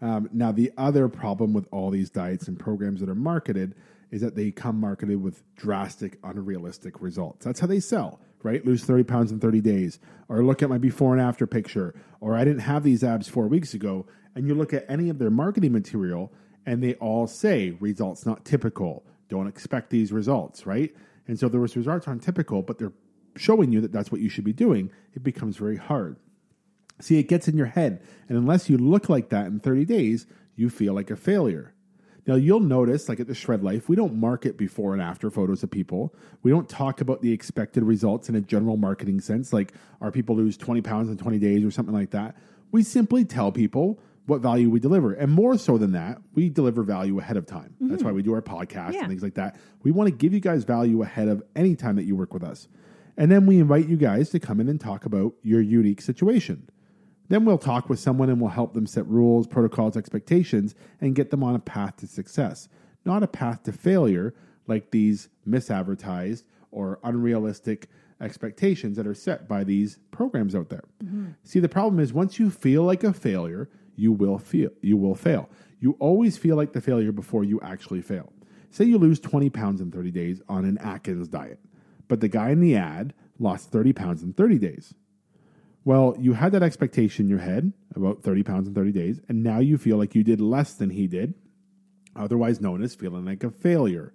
Um, 0.00 0.28
now, 0.32 0.52
the 0.52 0.72
other 0.76 1.08
problem 1.08 1.52
with 1.52 1.66
all 1.72 1.90
these 1.90 2.10
diets 2.10 2.48
and 2.48 2.58
programs 2.58 3.00
that 3.00 3.08
are 3.08 3.14
marketed 3.14 3.74
is 4.10 4.20
that 4.20 4.36
they 4.36 4.50
come 4.50 4.78
marketed 4.78 5.20
with 5.22 5.42
drastic, 5.56 6.18
unrealistic 6.22 7.00
results. 7.00 7.44
That's 7.44 7.60
how 7.60 7.66
they 7.66 7.80
sell, 7.80 8.20
right? 8.42 8.64
Lose 8.64 8.84
30 8.84 9.04
pounds 9.04 9.32
in 9.32 9.40
30 9.40 9.60
days, 9.60 9.98
or 10.28 10.44
look 10.44 10.62
at 10.62 10.68
my 10.68 10.78
before 10.78 11.12
and 11.12 11.22
after 11.22 11.46
picture, 11.46 11.94
or 12.20 12.36
I 12.36 12.44
didn't 12.44 12.60
have 12.60 12.82
these 12.82 13.04
abs 13.04 13.28
four 13.28 13.48
weeks 13.48 13.74
ago. 13.74 14.06
And 14.34 14.46
you 14.46 14.54
look 14.54 14.74
at 14.74 14.84
any 14.88 15.08
of 15.08 15.18
their 15.18 15.30
marketing 15.30 15.72
material, 15.72 16.32
and 16.66 16.82
they 16.82 16.94
all 16.94 17.26
say 17.26 17.76
results 17.80 18.26
not 18.26 18.44
typical. 18.44 19.04
Don't 19.28 19.46
expect 19.46 19.90
these 19.90 20.12
results, 20.12 20.66
right? 20.66 20.94
And 21.26 21.38
so 21.38 21.48
those 21.48 21.76
results 21.76 22.06
aren't 22.06 22.22
typical, 22.22 22.62
but 22.62 22.78
they're 22.78 22.92
showing 23.36 23.72
you 23.72 23.80
that 23.80 23.92
that's 23.92 24.12
what 24.12 24.20
you 24.20 24.28
should 24.28 24.44
be 24.44 24.52
doing. 24.52 24.90
It 25.14 25.22
becomes 25.22 25.56
very 25.56 25.76
hard. 25.76 26.16
See, 27.00 27.18
it 27.18 27.28
gets 27.28 27.48
in 27.48 27.56
your 27.56 27.66
head. 27.66 28.02
And 28.28 28.38
unless 28.38 28.70
you 28.70 28.78
look 28.78 29.08
like 29.08 29.28
that 29.30 29.46
in 29.46 29.60
30 29.60 29.84
days, 29.84 30.26
you 30.54 30.70
feel 30.70 30.94
like 30.94 31.10
a 31.10 31.16
failure. 31.16 31.74
Now, 32.26 32.34
you'll 32.34 32.60
notice, 32.60 33.08
like 33.08 33.20
at 33.20 33.28
the 33.28 33.34
Shred 33.34 33.62
Life, 33.62 33.88
we 33.88 33.94
don't 33.94 34.16
market 34.16 34.56
before 34.58 34.92
and 34.92 35.00
after 35.00 35.30
photos 35.30 35.62
of 35.62 35.70
people. 35.70 36.14
We 36.42 36.50
don't 36.50 36.68
talk 36.68 37.00
about 37.00 37.22
the 37.22 37.32
expected 37.32 37.84
results 37.84 38.28
in 38.28 38.34
a 38.34 38.40
general 38.40 38.76
marketing 38.76 39.20
sense, 39.20 39.52
like 39.52 39.72
are 40.00 40.10
people 40.10 40.34
lose 40.36 40.56
20 40.56 40.82
pounds 40.82 41.08
in 41.08 41.16
20 41.16 41.38
days 41.38 41.64
or 41.64 41.70
something 41.70 41.94
like 41.94 42.10
that. 42.10 42.36
We 42.72 42.82
simply 42.82 43.24
tell 43.24 43.52
people 43.52 44.00
what 44.26 44.40
value 44.40 44.68
we 44.68 44.80
deliver. 44.80 45.12
And 45.12 45.30
more 45.30 45.56
so 45.56 45.78
than 45.78 45.92
that, 45.92 46.18
we 46.34 46.48
deliver 46.48 46.82
value 46.82 47.18
ahead 47.20 47.36
of 47.36 47.46
time. 47.46 47.74
That's 47.80 47.98
mm-hmm. 47.98 48.06
why 48.06 48.12
we 48.12 48.22
do 48.22 48.34
our 48.34 48.42
podcast 48.42 48.92
Yeah. 48.92 49.00
and 49.00 49.08
things 49.08 49.22
like 49.22 49.34
that. 49.34 49.56
We 49.84 49.92
want 49.92 50.08
to 50.08 50.14
give 50.14 50.34
you 50.34 50.40
guys 50.40 50.64
value 50.64 51.02
ahead 51.02 51.28
of 51.28 51.44
any 51.54 51.76
time 51.76 51.94
that 51.96 52.04
you 52.04 52.16
work 52.16 52.34
with 52.34 52.42
us. 52.42 52.66
And 53.16 53.30
then 53.30 53.46
we 53.46 53.60
invite 53.60 53.88
you 53.88 53.96
guys 53.96 54.30
to 54.30 54.40
come 54.40 54.60
in 54.60 54.68
and 54.68 54.80
talk 54.80 55.06
about 55.06 55.34
your 55.42 55.60
unique 55.60 56.02
situation. 56.02 56.68
Then 57.28 57.44
we'll 57.44 57.58
talk 57.58 57.88
with 57.88 57.98
someone 57.98 58.30
and 58.30 58.40
we'll 58.40 58.50
help 58.50 58.74
them 58.74 58.86
set 58.86 59.06
rules, 59.06 59.46
protocols, 59.46 59.96
expectations, 59.96 60.74
and 61.00 61.14
get 61.14 61.30
them 61.30 61.42
on 61.42 61.54
a 61.54 61.58
path 61.60 61.96
to 61.98 62.06
success, 62.06 62.68
not 63.04 63.22
a 63.22 63.26
path 63.26 63.64
to 63.64 63.72
failure 63.72 64.34
like 64.66 64.90
these 64.90 65.28
misadvertised 65.48 66.44
or 66.70 66.98
unrealistic 67.02 67.88
expectations 68.20 68.96
that 68.96 69.06
are 69.06 69.14
set 69.14 69.48
by 69.48 69.64
these 69.64 69.98
programs 70.10 70.54
out 70.54 70.68
there. 70.68 70.84
Mm-hmm. 71.04 71.30
See, 71.42 71.60
the 71.60 71.68
problem 71.68 72.00
is 72.00 72.12
once 72.12 72.38
you 72.38 72.50
feel 72.50 72.82
like 72.82 73.04
a 73.04 73.12
failure, 73.12 73.68
you 73.96 74.12
will 74.12 74.38
feel 74.38 74.70
you 74.80 74.96
will 74.96 75.14
fail. 75.14 75.48
You 75.80 75.96
always 75.98 76.36
feel 76.36 76.56
like 76.56 76.72
the 76.72 76.80
failure 76.80 77.12
before 77.12 77.44
you 77.44 77.60
actually 77.60 78.02
fail. 78.02 78.32
Say 78.70 78.84
you 78.84 78.98
lose 78.98 79.20
20 79.20 79.50
pounds 79.50 79.80
in 79.80 79.90
30 79.90 80.10
days 80.10 80.42
on 80.48 80.64
an 80.64 80.78
Atkins 80.78 81.28
diet, 81.28 81.60
but 82.08 82.20
the 82.20 82.28
guy 82.28 82.50
in 82.50 82.60
the 82.60 82.76
ad 82.76 83.14
lost 83.38 83.70
30 83.70 83.92
pounds 83.92 84.22
in 84.22 84.32
30 84.32 84.58
days. 84.58 84.94
Well, 85.86 86.16
you 86.18 86.32
had 86.32 86.50
that 86.50 86.64
expectation 86.64 87.26
in 87.26 87.30
your 87.30 87.38
head 87.38 87.72
about 87.94 88.24
30 88.24 88.42
pounds 88.42 88.66
in 88.66 88.74
30 88.74 88.90
days, 88.90 89.20
and 89.28 89.44
now 89.44 89.60
you 89.60 89.78
feel 89.78 89.96
like 89.96 90.16
you 90.16 90.24
did 90.24 90.40
less 90.40 90.72
than 90.72 90.90
he 90.90 91.06
did, 91.06 91.34
otherwise 92.16 92.60
known 92.60 92.82
as 92.82 92.96
feeling 92.96 93.24
like 93.24 93.44
a 93.44 93.52
failure, 93.52 94.12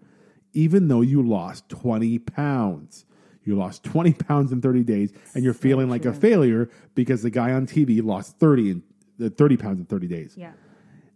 even 0.51 0.89
though 0.89 0.99
you 0.99 1.21
lost 1.25 1.69
20 1.69 2.19
pounds. 2.19 3.05
You 3.45 3.55
lost 3.55 3.85
20 3.85 4.11
pounds 4.11 4.51
in 4.51 4.59
30 4.61 4.83
days, 4.83 5.13
and 5.33 5.45
you're 5.45 5.53
feeling 5.53 5.89
like 5.89 6.03
a 6.03 6.11
failure 6.11 6.69
because 6.93 7.21
the 7.21 7.29
guy 7.29 7.53
on 7.53 7.65
TV 7.67 8.03
lost 8.03 8.37
30 8.37 8.69
in, 8.69 8.83
uh, 9.23 9.29
30 9.29 9.55
pounds 9.55 9.79
in 9.79 9.85
30 9.85 10.07
days. 10.09 10.33
Yeah. 10.35 10.51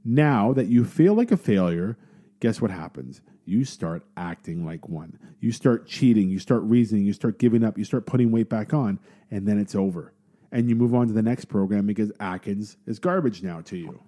Now 0.05 0.53
that 0.53 0.67
you 0.67 0.85
feel 0.85 1.15
like 1.15 1.33
a 1.33 1.37
failure, 1.37 1.97
guess 2.39 2.61
what 2.61 2.71
happens? 2.71 3.19
You 3.43 3.65
start 3.65 4.05
acting 4.15 4.65
like 4.65 4.87
one. 4.87 5.19
You 5.41 5.51
start 5.51 5.85
cheating. 5.85 6.29
You 6.29 6.39
start 6.39 6.63
reasoning. 6.63 7.03
You 7.03 7.13
start 7.13 7.39
giving 7.39 7.61
up. 7.61 7.77
You 7.77 7.83
start 7.83 8.05
putting 8.05 8.31
weight 8.31 8.47
back 8.47 8.73
on, 8.73 8.99
and 9.29 9.45
then 9.45 9.59
it's 9.59 9.75
over. 9.75 10.13
And 10.55 10.69
you 10.69 10.75
move 10.77 10.95
on 10.95 11.07
to 11.07 11.13
the 11.13 11.21
next 11.21 11.45
program 11.45 11.85
because 11.85 12.13
Atkins 12.21 12.77
is 12.87 12.97
garbage 12.97 13.43
now 13.43 13.59
to 13.61 13.77
you. 13.77 13.99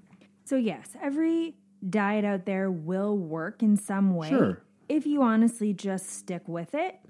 So, 0.45 0.55
yes, 0.55 0.91
every 1.01 1.55
diet 1.89 2.23
out 2.23 2.45
there 2.45 2.71
will 2.71 3.17
work 3.17 3.61
in 3.61 3.75
some 3.75 4.15
way 4.15 4.29
Sure. 4.29 4.61
if 4.87 5.05
you 5.05 5.21
honestly 5.21 5.73
just 5.73 6.09
stick 6.09 6.47
with 6.47 6.73
it. 6.73 7.01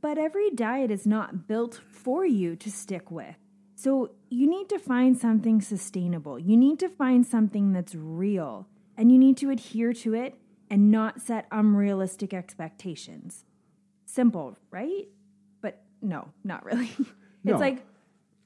But 0.00 0.18
every 0.18 0.50
diet 0.50 0.90
is 0.90 1.06
not 1.06 1.46
built 1.46 1.80
for 1.88 2.26
you 2.26 2.56
to 2.56 2.68
stick 2.68 3.08
with. 3.08 3.36
So, 3.76 4.10
you 4.30 4.48
need 4.48 4.68
to 4.70 4.80
find 4.80 5.16
something 5.16 5.60
sustainable. 5.60 6.36
You 6.36 6.56
need 6.56 6.80
to 6.80 6.88
find 6.88 7.24
something 7.24 7.72
that's 7.72 7.94
real, 7.94 8.66
and 8.96 9.12
you 9.12 9.18
need 9.18 9.36
to 9.36 9.50
adhere 9.50 9.92
to 9.92 10.12
it 10.14 10.34
and 10.68 10.90
not 10.90 11.20
set 11.20 11.46
unrealistic 11.52 12.34
expectations. 12.34 13.44
Simple, 14.06 14.56
right? 14.72 15.06
But 15.60 15.84
no, 16.02 16.32
not 16.42 16.64
really. 16.64 16.90
No. 17.44 17.52
It's 17.52 17.60
like 17.60 17.86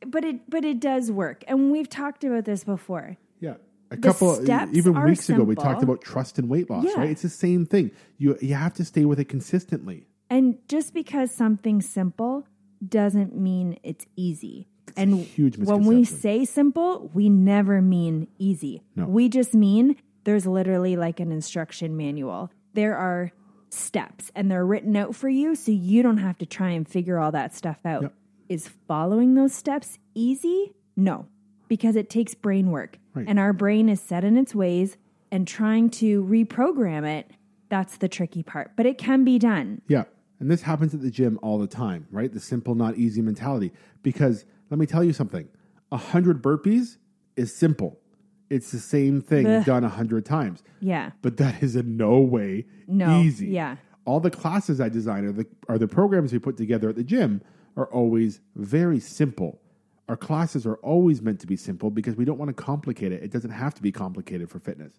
but 0.06 0.24
it 0.24 0.48
but 0.48 0.64
it 0.64 0.80
does 0.80 1.10
work. 1.10 1.44
And 1.46 1.70
we've 1.70 1.88
talked 1.88 2.24
about 2.24 2.44
this 2.44 2.64
before. 2.64 3.16
Yeah. 3.40 3.54
A 3.92 3.96
couple, 3.96 4.36
steps 4.36 4.70
even 4.72 5.02
weeks 5.02 5.28
ago, 5.28 5.42
we 5.42 5.56
talked 5.56 5.82
about 5.82 6.00
trust 6.00 6.38
and 6.38 6.48
weight 6.48 6.70
loss, 6.70 6.84
Yeah. 6.84 7.00
right? 7.00 7.10
It's 7.10 7.22
the 7.22 7.28
same 7.28 7.66
thing. 7.66 7.90
You, 8.18 8.38
you 8.40 8.54
have 8.54 8.72
to 8.74 8.84
stay 8.84 9.04
with 9.04 9.18
it 9.18 9.24
consistently. 9.28 10.06
And 10.28 10.58
just 10.68 10.94
because 10.94 11.32
something's 11.34 11.88
simple 11.88 12.46
doesn't 12.86 13.36
mean 13.36 13.78
it's 13.82 14.06
easy. 14.14 14.68
and 14.96 15.16
huge 15.18 15.58
when 15.58 15.84
we 15.84 16.04
say 16.04 16.44
simple, 16.44 17.10
we 17.14 17.28
never 17.28 17.82
mean 17.82 18.28
easy. 18.38 18.82
No. 18.94 19.06
We 19.06 19.28
just 19.28 19.54
mean 19.54 19.96
there's 20.24 20.46
literally 20.46 20.96
like 20.96 21.18
an 21.18 21.32
instruction 21.32 21.96
manual. 21.96 22.50
There 22.74 22.96
are 22.96 23.32
steps 23.70 24.30
and 24.36 24.50
they're 24.50 24.66
written 24.66 24.96
out 24.96 25.14
for 25.14 25.28
you 25.28 25.54
so 25.54 25.72
you 25.72 26.02
don't 26.02 26.18
have 26.18 26.38
to 26.38 26.46
try 26.46 26.70
and 26.70 26.88
figure 26.88 27.18
all 27.18 27.32
that 27.32 27.54
stuff 27.54 27.78
out. 27.84 28.02
Yep. 28.02 28.14
Is 28.50 28.66
following 28.88 29.34
those 29.36 29.54
steps 29.54 29.98
easy? 30.12 30.72
No, 30.96 31.26
because 31.68 31.94
it 31.94 32.10
takes 32.10 32.34
brain 32.34 32.72
work. 32.72 32.98
Right. 33.14 33.24
And 33.28 33.38
our 33.38 33.52
brain 33.52 33.88
is 33.88 34.00
set 34.00 34.24
in 34.24 34.36
its 34.36 34.54
ways 34.56 34.96
and 35.30 35.46
trying 35.46 35.88
to 35.90 36.24
reprogram 36.24 37.06
it, 37.06 37.30
that's 37.68 37.96
the 37.98 38.08
tricky 38.08 38.42
part. 38.42 38.72
But 38.76 38.86
it 38.86 38.98
can 38.98 39.22
be 39.22 39.38
done. 39.38 39.82
Yeah. 39.86 40.02
And 40.40 40.50
this 40.50 40.62
happens 40.62 40.92
at 40.94 41.00
the 41.00 41.12
gym 41.12 41.38
all 41.42 41.58
the 41.58 41.68
time, 41.68 42.08
right? 42.10 42.32
The 42.32 42.40
simple, 42.40 42.74
not 42.74 42.96
easy 42.96 43.22
mentality. 43.22 43.70
Because 44.02 44.44
let 44.68 44.80
me 44.80 44.86
tell 44.86 45.04
you 45.04 45.12
something 45.12 45.48
a 45.92 45.96
hundred 45.96 46.42
burpees 46.42 46.96
is 47.36 47.54
simple. 47.54 48.00
It's 48.48 48.72
the 48.72 48.78
same 48.80 49.20
thing 49.20 49.46
Ugh. 49.46 49.64
done 49.64 49.84
a 49.84 49.88
hundred 49.88 50.24
times. 50.24 50.64
Yeah. 50.80 51.10
But 51.22 51.36
that 51.36 51.62
is 51.62 51.76
in 51.76 51.96
no 51.96 52.18
way 52.18 52.66
No, 52.88 53.20
easy. 53.20 53.46
yeah. 53.46 53.76
All 54.06 54.18
the 54.18 54.30
classes 54.30 54.80
I 54.80 54.88
design 54.88 55.24
are 55.24 55.30
the, 55.32 55.46
or 55.68 55.78
the 55.78 55.86
programs 55.86 56.32
we 56.32 56.40
put 56.40 56.56
together 56.56 56.88
at 56.88 56.96
the 56.96 57.04
gym 57.04 57.42
are 57.76 57.86
always 57.86 58.40
very 58.56 59.00
simple. 59.00 59.60
Our 60.08 60.16
classes 60.16 60.66
are 60.66 60.76
always 60.76 61.22
meant 61.22 61.40
to 61.40 61.46
be 61.46 61.56
simple 61.56 61.90
because 61.90 62.16
we 62.16 62.24
don't 62.24 62.38
want 62.38 62.48
to 62.48 62.62
complicate 62.62 63.12
it. 63.12 63.22
It 63.22 63.30
doesn't 63.30 63.50
have 63.50 63.74
to 63.74 63.82
be 63.82 63.92
complicated 63.92 64.50
for 64.50 64.58
fitness. 64.58 64.98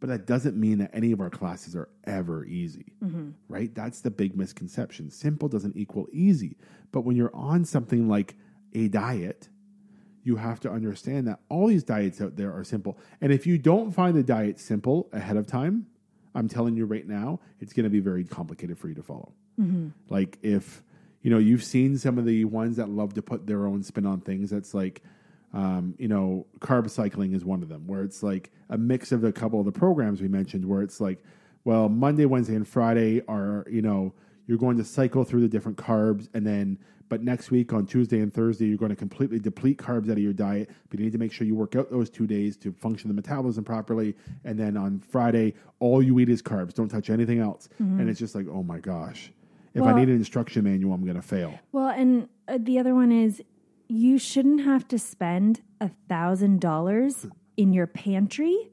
But 0.00 0.10
that 0.10 0.26
doesn't 0.26 0.56
mean 0.56 0.78
that 0.78 0.90
any 0.92 1.10
of 1.10 1.20
our 1.20 1.28
classes 1.28 1.74
are 1.74 1.88
ever 2.04 2.44
easy, 2.44 2.92
mm-hmm. 3.02 3.30
right? 3.48 3.74
That's 3.74 4.00
the 4.00 4.10
big 4.10 4.36
misconception. 4.36 5.10
Simple 5.10 5.48
doesn't 5.48 5.76
equal 5.76 6.06
easy. 6.12 6.56
But 6.92 7.00
when 7.00 7.16
you're 7.16 7.34
on 7.34 7.64
something 7.64 8.08
like 8.08 8.36
a 8.74 8.88
diet, 8.88 9.48
you 10.22 10.36
have 10.36 10.60
to 10.60 10.70
understand 10.70 11.26
that 11.26 11.40
all 11.48 11.66
these 11.66 11.82
diets 11.82 12.20
out 12.20 12.36
there 12.36 12.52
are 12.52 12.62
simple. 12.62 12.96
And 13.20 13.32
if 13.32 13.46
you 13.46 13.58
don't 13.58 13.90
find 13.90 14.16
the 14.16 14.22
diet 14.22 14.60
simple 14.60 15.08
ahead 15.12 15.36
of 15.36 15.46
time, 15.46 15.86
I'm 16.34 16.48
telling 16.48 16.76
you 16.76 16.84
right 16.84 17.06
now, 17.06 17.40
it's 17.58 17.72
going 17.72 17.84
to 17.84 17.90
be 17.90 18.00
very 18.00 18.24
complicated 18.24 18.78
for 18.78 18.88
you 18.88 18.94
to 18.94 19.02
follow. 19.02 19.32
Mm-hmm. 19.60 19.88
Like 20.08 20.38
if 20.42 20.82
you 21.22 21.30
know 21.30 21.38
you've 21.38 21.64
seen 21.64 21.98
some 21.98 22.18
of 22.18 22.24
the 22.24 22.44
ones 22.44 22.76
that 22.76 22.88
love 22.88 23.14
to 23.14 23.22
put 23.22 23.46
their 23.46 23.66
own 23.66 23.82
spin 23.82 24.06
on 24.06 24.20
things. 24.20 24.50
That's 24.50 24.74
like 24.74 25.02
um, 25.52 25.94
you 25.98 26.08
know 26.08 26.46
carb 26.60 26.88
cycling 26.90 27.32
is 27.32 27.44
one 27.44 27.62
of 27.62 27.68
them, 27.68 27.86
where 27.86 28.02
it's 28.02 28.22
like 28.22 28.50
a 28.68 28.78
mix 28.78 29.12
of 29.12 29.24
a 29.24 29.32
couple 29.32 29.58
of 29.58 29.66
the 29.66 29.72
programs 29.72 30.20
we 30.20 30.28
mentioned, 30.28 30.64
where 30.64 30.82
it's 30.82 31.00
like, 31.00 31.22
well, 31.64 31.88
Monday, 31.88 32.26
Wednesday, 32.26 32.54
and 32.54 32.66
Friday 32.66 33.22
are 33.26 33.66
you 33.70 33.82
know 33.82 34.12
you're 34.46 34.58
going 34.58 34.78
to 34.78 34.84
cycle 34.84 35.24
through 35.24 35.40
the 35.40 35.48
different 35.48 35.76
carbs, 35.78 36.28
and 36.34 36.46
then 36.46 36.78
but 37.08 37.22
next 37.22 37.50
week 37.50 37.72
on 37.72 37.86
Tuesday 37.86 38.20
and 38.20 38.32
Thursday 38.32 38.66
you're 38.66 38.76
going 38.76 38.90
to 38.90 38.96
completely 38.96 39.38
deplete 39.38 39.78
carbs 39.78 40.04
out 40.04 40.12
of 40.12 40.18
your 40.18 40.34
diet. 40.34 40.70
But 40.90 40.98
you 40.98 41.06
need 41.06 41.12
to 41.12 41.18
make 41.18 41.32
sure 41.32 41.46
you 41.46 41.54
work 41.54 41.74
out 41.74 41.90
those 41.90 42.10
two 42.10 42.26
days 42.26 42.56
to 42.58 42.72
function 42.72 43.08
the 43.08 43.14
metabolism 43.14 43.64
properly, 43.64 44.14
and 44.44 44.58
then 44.58 44.76
on 44.76 45.00
Friday 45.00 45.54
all 45.80 46.02
you 46.02 46.18
eat 46.20 46.28
is 46.28 46.42
carbs. 46.42 46.74
Don't 46.74 46.88
touch 46.88 47.10
anything 47.10 47.40
else, 47.40 47.68
and 47.98 48.08
it's 48.08 48.18
just 48.20 48.34
like, 48.34 48.46
oh 48.48 48.62
my 48.62 48.78
gosh. 48.78 49.32
If 49.74 49.82
I 49.82 49.92
need 49.92 50.08
an 50.08 50.16
instruction 50.16 50.64
manual, 50.64 50.92
I'm 50.94 51.04
going 51.04 51.16
to 51.16 51.22
fail. 51.22 51.58
Well, 51.72 51.88
and 51.88 52.28
uh, 52.48 52.58
the 52.60 52.78
other 52.78 52.94
one 52.94 53.12
is 53.12 53.42
you 53.86 54.18
shouldn't 54.18 54.62
have 54.64 54.86
to 54.88 54.98
spend 54.98 55.60
a 55.80 55.90
thousand 56.08 56.60
dollars 56.60 57.26
in 57.56 57.72
your 57.72 57.86
pantry 57.86 58.70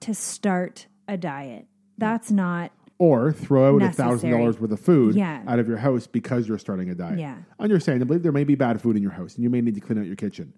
to 0.00 0.14
start 0.14 0.86
a 1.08 1.16
diet. 1.16 1.66
That's 1.98 2.30
not 2.30 2.72
Or 2.98 3.32
throw 3.32 3.76
out 3.76 3.82
a 3.82 3.90
thousand 3.90 4.30
dollars 4.30 4.58
worth 4.58 4.72
of 4.72 4.80
food 4.80 5.14
Yeah. 5.14 5.42
out 5.46 5.58
of 5.58 5.68
your 5.68 5.76
house 5.78 6.06
because 6.06 6.48
you're 6.48 6.58
starting 6.58 6.90
a 6.90 6.94
diet. 6.94 7.18
Yeah. 7.18 7.36
Understandably, 7.58 8.18
there 8.18 8.32
may 8.32 8.44
be 8.44 8.54
bad 8.54 8.80
food 8.80 8.96
in 8.96 9.02
your 9.02 9.12
house 9.12 9.34
and 9.34 9.44
you 9.44 9.50
may 9.50 9.60
need 9.60 9.74
to 9.74 9.80
clean 9.80 9.98
out 9.98 10.06
your 10.06 10.16
kitchen. 10.16 10.52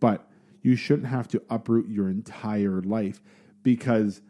But 0.00 0.28
you 0.62 0.76
shouldn't 0.76 1.08
have 1.08 1.28
to 1.28 1.42
uproot 1.50 1.88
your 1.88 2.08
entire 2.10 2.80
life 2.82 3.22
because 3.62 4.20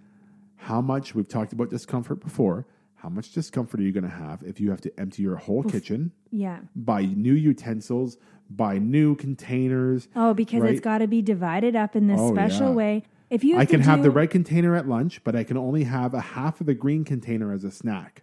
how 0.56 0.80
much 0.80 1.14
we've 1.14 1.28
talked 1.28 1.52
about 1.52 1.70
discomfort 1.70 2.20
before. 2.20 2.66
How 2.96 3.08
much 3.10 3.32
discomfort 3.32 3.78
are 3.80 3.82
you 3.82 3.92
going 3.92 4.04
to 4.04 4.10
have 4.10 4.42
if 4.42 4.58
you 4.58 4.70
have 4.70 4.80
to 4.80 5.00
empty 5.00 5.22
your 5.22 5.36
whole 5.36 5.62
kitchen, 5.62 6.12
yeah. 6.30 6.60
buy 6.74 7.04
new 7.04 7.34
utensils, 7.34 8.16
buy 8.48 8.78
new 8.78 9.14
containers? 9.14 10.08
Oh, 10.16 10.32
because 10.34 10.62
Right. 10.62 10.72
it's 10.72 10.80
got 10.80 10.98
to 10.98 11.06
be 11.06 11.20
divided 11.22 11.76
up 11.76 11.94
in 11.94 12.06
this 12.06 12.18
Oh, 12.20 12.32
special 12.32 12.68
yeah. 12.70 12.74
way. 12.74 13.02
If 13.28 13.44
you 13.44 13.58
I 13.58 13.64
can 13.66 13.80
have 13.82 14.02
the 14.02 14.08
do- 14.08 14.14
red 14.14 14.30
container 14.30 14.74
at 14.74 14.88
lunch, 14.88 15.22
but 15.24 15.36
I 15.36 15.44
can 15.44 15.56
only 15.56 15.84
have 15.84 16.14
a 16.14 16.20
half 16.20 16.60
of 16.60 16.66
the 16.66 16.74
green 16.74 17.04
container 17.04 17.52
as 17.52 17.64
a 17.64 17.70
snack. 17.70 18.22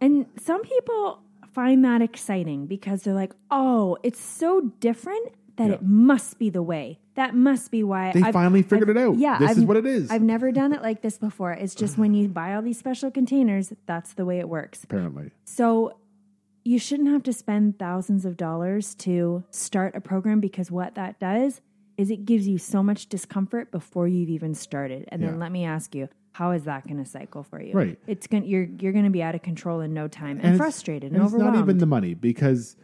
And 0.00 0.26
some 0.36 0.62
people 0.62 1.20
find 1.52 1.84
that 1.84 2.02
exciting 2.02 2.66
because 2.66 3.02
they're 3.02 3.14
like, 3.14 3.32
"Oh, 3.50 3.96
it's 4.02 4.20
so 4.20 4.72
different 4.80 5.28
that 5.56 5.68
Yeah. 5.68 5.74
it 5.74 5.82
must 5.82 6.38
be 6.38 6.48
the 6.50 6.62
way. 6.62 6.98
That 7.14 7.34
must 7.34 7.70
be 7.70 7.82
why 7.82 8.12
They 8.12 8.22
finally 8.32 8.62
figured 8.62 8.88
it 8.88 8.96
out. 8.96 9.16
Yeah, 9.18 9.38
This 9.38 9.50
I've- 9.50 9.60
is 9.60 9.66
what 9.66 9.76
it 9.76 9.84
is. 9.86 10.10
I've 10.10 10.22
never 10.22 10.50
done 10.50 10.72
it 10.72 10.80
like 10.82 11.02
this 11.02 11.18
before. 11.18 11.52
It's 11.52 11.74
just 11.74 11.98
when 11.98 12.14
you 12.14 12.28
buy 12.28 12.54
all 12.54 12.62
these 12.62 12.78
special 12.78 13.10
containers, 13.10 13.72
that's 13.86 14.14
the 14.14 14.24
way 14.24 14.38
it 14.38 14.48
works. 14.48 14.82
Apparently. 14.84 15.30
So 15.44 15.98
you 16.64 16.78
shouldn't 16.78 17.08
have 17.10 17.22
to 17.24 17.32
spend 17.32 17.78
thousands 17.78 18.24
of 18.24 18.36
dollars 18.36 18.94
to 18.94 19.42
start 19.50 19.94
a 19.94 20.00
program 20.00 20.40
because 20.40 20.70
what 20.70 20.94
that 20.94 21.18
does 21.20 21.60
is 21.98 22.10
it 22.10 22.24
gives 22.24 22.48
you 22.48 22.56
so 22.56 22.82
much 22.82 23.08
discomfort 23.08 23.70
before 23.70 24.08
you've 24.08 24.30
even 24.30 24.54
started. 24.54 25.04
And 25.08 25.22
then 25.22 25.34
Yeah. 25.34 25.40
let 25.40 25.52
me 25.52 25.64
ask 25.64 25.94
you, 25.94 26.08
how 26.32 26.52
is 26.52 26.64
that 26.64 26.86
going 26.86 26.96
to 26.96 27.04
cycle 27.04 27.42
for 27.42 27.60
you? 27.60 27.74
Right. 27.74 27.98
It's 28.06 28.26
going 28.26 28.44
you're 28.46 28.62
you're 28.80 28.92
going 28.92 29.04
to 29.04 29.10
be 29.10 29.22
out 29.22 29.34
of 29.34 29.42
control 29.42 29.80
in 29.80 29.92
no 29.92 30.08
time 30.08 30.38
and, 30.38 30.54
it's- 30.54 30.56
frustrated 30.56 31.12
and, 31.12 31.16
and 31.16 31.24
it's 31.26 31.34
overwhelmed. 31.34 31.56
not 31.58 31.62
even 31.64 31.76
the 31.78 31.84
money 31.86 32.14
because, 32.14 32.74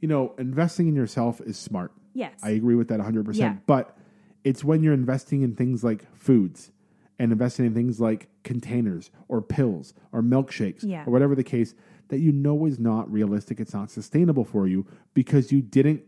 you 0.00 0.08
know, 0.08 0.34
investing 0.38 0.88
in 0.88 0.96
yourself 0.96 1.40
is 1.42 1.56
smart. 1.56 1.92
Yes. 2.16 2.38
I 2.42 2.50
agree 2.50 2.74
with 2.74 2.88
that 2.88 3.00
100%. 3.00 3.34
Yeah. 3.36 3.56
But 3.66 3.96
It's 4.44 4.62
when 4.62 4.82
you're 4.82 4.94
investing 4.94 5.42
in 5.42 5.54
things 5.56 5.82
like 5.82 6.06
foods 6.16 6.70
and 7.18 7.32
investing 7.32 7.66
in 7.66 7.74
things 7.74 8.00
like 8.00 8.28
containers 8.44 9.10
or 9.28 9.42
pills 9.42 9.92
or 10.12 10.22
milkshakes 10.22 10.82
Yeah. 10.84 11.04
or 11.04 11.10
whatever 11.10 11.34
the 11.34 11.42
case 11.44 11.74
that 12.08 12.18
you 12.20 12.30
know 12.30 12.64
is 12.66 12.78
not 12.78 13.10
realistic, 13.10 13.58
it's 13.58 13.74
not 13.74 13.90
sustainable 13.90 14.44
for 14.44 14.68
you 14.68 14.86
because 15.14 15.50
you 15.50 15.60
didn't 15.62 16.02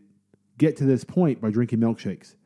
get 0.56 0.76
to 0.76 0.84
this 0.84 1.02
point 1.04 1.40
by 1.40 1.50
drinking 1.50 1.80
milkshakes. 1.80 2.36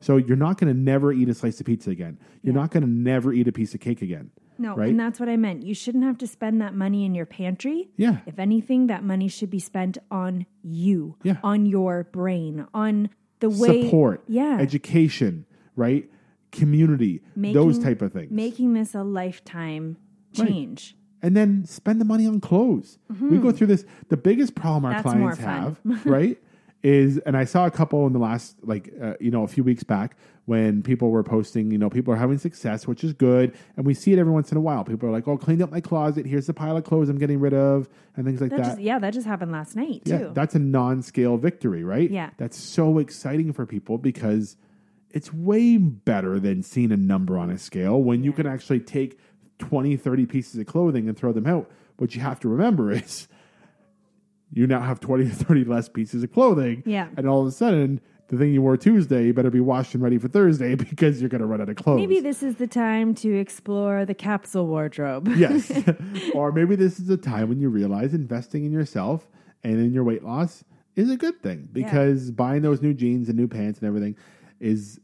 So 0.00 0.16
you're 0.16 0.36
not 0.36 0.58
going 0.58 0.72
to 0.74 0.78
never 0.80 1.12
eat 1.12 1.28
a 1.28 1.34
slice 1.34 1.60
of 1.60 1.66
pizza 1.66 1.90
again. 1.90 2.18
You're 2.42 2.54
not 2.54 2.70
going 2.70 2.82
to 2.82 2.88
never 2.90 3.32
eat 3.32 3.46
a 3.46 3.52
piece 3.52 3.74
of 3.74 3.80
cake 3.80 4.00
again. 4.02 4.30
No, 4.62 4.74
right? 4.76 4.90
and 4.90 4.98
that's 5.00 5.18
what 5.20 5.28
I 5.28 5.36
meant. 5.36 5.62
You 5.64 5.74
shouldn't 5.74 6.04
have 6.04 6.18
to 6.18 6.26
spend 6.26 6.60
that 6.60 6.74
money 6.74 7.04
in 7.04 7.14
your 7.14 7.26
pantry. 7.26 7.90
Yeah. 7.96 8.18
If 8.26 8.38
anything, 8.38 8.86
that 8.86 9.02
money 9.04 9.28
should 9.28 9.50
be 9.50 9.58
spent 9.58 9.98
on 10.10 10.46
you, 10.62 11.16
Yeah. 11.22 11.36
on 11.42 11.66
your 11.66 12.04
brain, 12.04 12.66
on 12.72 13.10
the 13.40 13.50
way 13.50 13.82
Support, 13.84 14.22
yeah, 14.28 14.56
education, 14.60 15.44
right? 15.76 16.08
Community, 16.52 17.22
those 17.36 17.78
type 17.78 18.02
of 18.02 18.12
things. 18.12 18.30
making 18.30 18.74
this 18.74 18.94
a 18.94 19.02
lifetime 19.02 19.96
Right. 20.38 20.48
change. 20.48 20.96
and 21.24 21.36
then 21.36 21.64
spend 21.64 22.00
the 22.00 22.04
money 22.04 22.26
on 22.26 22.40
clothes. 22.40 22.98
We 23.20 23.38
go 23.38 23.52
through 23.52 23.68
this. 23.68 23.84
The 24.08 24.16
biggest 24.16 24.54
problem 24.56 24.84
our 24.84 24.92
Mm-hmm. 25.02 25.24
That's 25.24 25.38
clients 25.38 25.78
have, 25.84 26.06
right, 26.06 26.36
is, 26.82 27.18
and 27.18 27.36
I 27.36 27.44
saw 27.44 27.66
a 27.66 27.70
couple 27.70 28.06
in 28.06 28.12
the 28.12 28.18
last, 28.18 28.56
like, 28.62 28.92
uh, 29.00 29.14
you 29.20 29.30
know, 29.30 29.44
a 29.44 29.48
few 29.48 29.62
weeks 29.62 29.82
back 29.84 30.16
when 30.46 30.82
people 30.82 31.10
were 31.10 31.22
posting, 31.22 31.70
you 31.70 31.78
know, 31.78 31.88
people 31.88 32.12
are 32.12 32.16
having 32.16 32.36
success, 32.38 32.86
which 32.88 33.04
is 33.04 33.12
good, 33.12 33.54
and 33.76 33.86
we 33.86 33.94
see 33.94 34.12
it 34.12 34.18
every 34.18 34.32
once 34.32 34.50
in 34.50 34.58
a 34.58 34.60
while. 34.60 34.82
People 34.82 35.08
are 35.08 35.12
like, 35.12 35.28
"Oh, 35.28 35.36
cleaned 35.38 35.62
up 35.62 35.70
my 35.70 35.80
closet. 35.80 36.26
Here's 36.26 36.46
the 36.48 36.54
pile 36.54 36.76
of 36.76 36.82
clothes 36.82 37.08
I'm 37.08 37.18
getting 37.18 37.38
rid 37.38 37.54
of," 37.54 37.88
and 38.16 38.26
things 38.26 38.40
like 38.40 38.50
That 38.50 38.56
that. 38.58 38.64
just 38.64 38.80
yeah, 38.80 38.98
that 38.98 39.12
just 39.14 39.26
happened 39.26 39.52
last 39.52 39.76
night 39.76 40.02
Yeah, 40.04 40.18
too. 40.18 40.30
that's 40.34 40.56
a 40.56 40.58
non-scale 40.58 41.36
victory, 41.36 41.84
right? 41.84 42.10
Yeah. 42.10 42.30
That's 42.38 42.56
so 42.58 42.98
exciting 42.98 43.52
for 43.52 43.64
people 43.66 43.98
because 43.98 44.56
it's 45.10 45.32
way 45.32 45.76
better 45.76 46.40
than 46.40 46.62
seeing 46.64 46.90
a 46.90 46.96
number 46.96 47.38
on 47.38 47.48
a 47.50 47.58
scale 47.58 48.02
when 48.02 48.24
you 48.24 48.32
can 48.32 48.46
actually 48.46 48.80
take 48.80 49.18
20, 49.58 49.96
30 49.96 50.26
pieces 50.26 50.58
of 50.58 50.66
clothing 50.66 51.08
and 51.08 51.16
throw 51.16 51.32
them 51.32 51.46
out. 51.46 51.70
What 51.98 52.16
you 52.16 52.20
have 52.22 52.40
to 52.40 52.48
remember 52.48 52.90
is 52.92 53.28
you 54.52 54.66
now 54.66 54.80
have 54.80 55.00
20 55.00 55.24
or 55.24 55.30
30 55.30 55.64
less 55.64 55.88
pieces 55.88 56.22
of 56.22 56.32
clothing. 56.32 56.82
Yeah. 56.86 57.08
And 57.16 57.26
all 57.26 57.40
of 57.40 57.46
a 57.46 57.52
sudden, 57.52 58.00
the 58.28 58.38
thing 58.38 58.52
you 58.52 58.62
wore 58.62 58.76
Tuesday, 58.76 59.26
you 59.26 59.34
better 59.34 59.50
be 59.50 59.60
washed 59.60 59.94
and 59.94 60.02
ready 60.02 60.18
for 60.18 60.28
Thursday 60.28 60.74
because 60.76 61.20
you're 61.20 61.28
going 61.28 61.40
to 61.40 61.46
run 61.46 61.60
out 61.60 61.68
of 61.68 61.76
clothes. 61.76 61.98
Maybe 62.00 62.20
this 62.20 62.42
is 62.42 62.56
the 62.56 62.66
time 62.66 63.14
to 63.16 63.38
explore 63.38 64.04
the 64.04 64.14
capsule 64.14 64.66
wardrobe. 64.66 65.28
yes. 65.36 65.70
or 66.34 66.52
maybe 66.52 66.76
this 66.76 66.98
is 66.98 67.06
the 67.06 67.16
time 67.16 67.48
when 67.48 67.60
you 67.60 67.68
realize 67.68 68.14
investing 68.14 68.64
in 68.64 68.72
yourself 68.72 69.28
and 69.64 69.74
in 69.74 69.92
your 69.92 70.04
weight 70.04 70.24
loss 70.24 70.64
is 70.96 71.10
a 71.10 71.16
good 71.16 71.42
thing 71.42 71.68
because 71.72 72.30
buying 72.30 72.62
those 72.62 72.82
new 72.82 72.92
jeans 72.92 73.28
and 73.28 73.38
new 73.38 73.48
pants 73.48 73.78
and 73.80 73.88
everything 73.88 74.16
is 74.60 75.00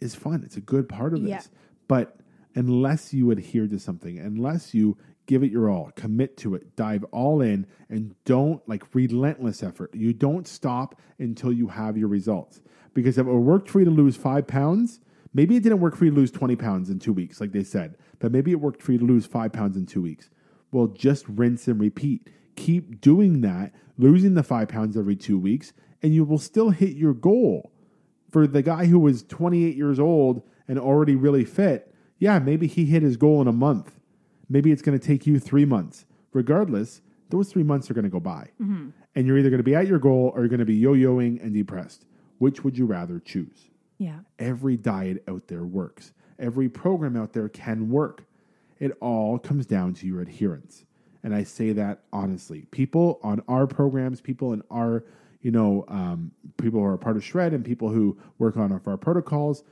is 0.00 0.14
fun. 0.14 0.42
It's 0.44 0.56
a 0.56 0.62
good 0.62 0.88
part 0.88 1.12
of 1.12 1.22
this. 1.22 1.30
Yeah. 1.30 1.40
But 1.86 2.16
unless 2.54 3.12
you 3.12 3.30
adhere 3.30 3.66
to 3.66 3.78
something, 3.78 4.18
unless 4.18 4.74
you 4.74 4.96
give 5.30 5.44
it 5.44 5.52
your 5.52 5.70
all, 5.70 5.92
commit 5.94 6.36
to 6.36 6.56
it, 6.56 6.74
dive 6.74 7.04
all 7.12 7.40
in 7.40 7.64
and 7.88 8.16
don't 8.24 8.68
like 8.68 8.82
relentless 8.92 9.62
effort. 9.62 9.94
You 9.94 10.12
don't 10.12 10.48
stop 10.48 11.00
until 11.20 11.52
you 11.52 11.68
have 11.68 11.96
your 11.96 12.08
results. 12.08 12.60
Because 12.94 13.16
if 13.16 13.28
it 13.28 13.32
worked 13.32 13.70
for 13.70 13.78
you 13.78 13.84
to 13.84 13.92
lose 13.92 14.16
5 14.16 14.48
pounds, 14.48 14.98
maybe 15.32 15.54
it 15.54 15.62
didn't 15.62 15.78
work 15.78 15.94
for 15.94 16.04
you 16.04 16.10
to 16.10 16.16
lose 16.16 16.32
20 16.32 16.56
pounds 16.56 16.90
in 16.90 16.98
2 16.98 17.12
weeks 17.12 17.40
like 17.40 17.52
they 17.52 17.62
said, 17.62 17.96
but 18.18 18.32
maybe 18.32 18.50
it 18.50 18.60
worked 18.60 18.82
for 18.82 18.90
you 18.90 18.98
to 18.98 19.04
lose 19.04 19.24
5 19.24 19.52
pounds 19.52 19.76
in 19.76 19.86
2 19.86 20.02
weeks. 20.02 20.30
Well, 20.72 20.88
just 20.88 21.28
rinse 21.28 21.68
and 21.68 21.80
repeat. 21.80 22.28
Keep 22.56 23.00
doing 23.00 23.40
that, 23.42 23.72
losing 23.98 24.34
the 24.34 24.42
5 24.42 24.66
pounds 24.66 24.96
every 24.96 25.14
2 25.14 25.38
weeks, 25.38 25.72
and 26.02 26.12
you 26.12 26.24
will 26.24 26.38
still 26.38 26.70
hit 26.70 26.96
your 26.96 27.14
goal 27.14 27.70
for 28.32 28.48
the 28.48 28.62
guy 28.62 28.86
who 28.86 28.98
was 28.98 29.22
28 29.22 29.76
years 29.76 30.00
old 30.00 30.42
and 30.66 30.76
already 30.76 31.14
really 31.14 31.44
fit, 31.44 31.94
yeah, 32.18 32.40
maybe 32.40 32.66
he 32.66 32.86
hit 32.86 33.02
his 33.02 33.16
goal 33.16 33.40
in 33.40 33.46
a 33.46 33.52
month. 33.52 33.99
Maybe 34.50 34.72
it's 34.72 34.82
going 34.82 34.98
to 34.98 35.06
take 35.06 35.26
you 35.26 35.38
three 35.38 35.64
months. 35.64 36.04
Regardless, 36.32 37.00
those 37.30 37.50
three 37.50 37.62
months 37.62 37.90
are 37.90 37.94
going 37.94 38.04
to 38.04 38.10
go 38.10 38.20
by. 38.20 38.48
And 39.14 39.26
you're 39.26 39.38
either 39.38 39.50
going 39.50 39.58
to 39.58 39.64
be 39.64 39.74
at 39.74 39.86
your 39.86 39.98
goal 39.98 40.32
or 40.34 40.40
you're 40.40 40.48
going 40.48 40.58
to 40.58 40.66
be 40.66 40.76
yo 40.76 40.94
yoing 40.94 41.42
and 41.42 41.54
depressed. 41.54 42.04
Which 42.38 42.62
would 42.64 42.76
you 42.76 42.86
rather 42.86 43.20
choose? 43.20 43.70
Yeah. 43.98 44.20
Every 44.38 44.76
diet 44.76 45.22
out 45.28 45.46
there 45.48 45.64
works, 45.64 46.12
every 46.38 46.68
program 46.68 47.16
out 47.16 47.32
there 47.32 47.48
can 47.48 47.88
work. 47.90 48.24
It 48.78 48.96
all 49.00 49.38
comes 49.38 49.66
down 49.66 49.94
to 49.94 50.06
your 50.06 50.22
adherence. 50.22 50.86
And 51.22 51.34
I 51.34 51.44
say 51.44 51.72
that 51.72 52.00
honestly. 52.12 52.66
People 52.70 53.20
on 53.22 53.42
our 53.46 53.66
programs, 53.66 54.22
people 54.22 54.54
in 54.54 54.62
our, 54.70 55.04
you 55.42 55.50
know, 55.50 55.84
um, 55.88 56.32
people 56.56 56.80
who 56.80 56.86
are 56.86 56.96
part 56.96 57.16
of 57.16 57.24
Shred 57.24 57.52
and 57.52 57.62
people 57.62 57.90
who 57.90 58.16
work 58.38 58.56
on 58.56 58.72
our 58.72 58.96
protocols, 58.96 59.64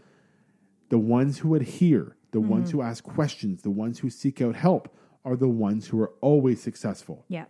the 0.91 0.99
ones 0.99 1.39
who 1.39 1.55
adhere, 1.55 2.17
the 2.31 2.41
ones 2.41 2.69
mm-hmm. 2.69 2.79
who 2.79 2.85
ask 2.85 3.05
questions, 3.05 3.63
the 3.63 3.71
ones 3.71 3.99
who 3.99 4.11
seek 4.11 4.41
out 4.43 4.55
help 4.55 4.95
are 5.25 5.37
the 5.37 5.49
ones 5.49 5.87
who 5.87 6.01
are 6.01 6.13
always 6.21 6.63
successful 6.63 7.25
Yeah. 7.29 7.47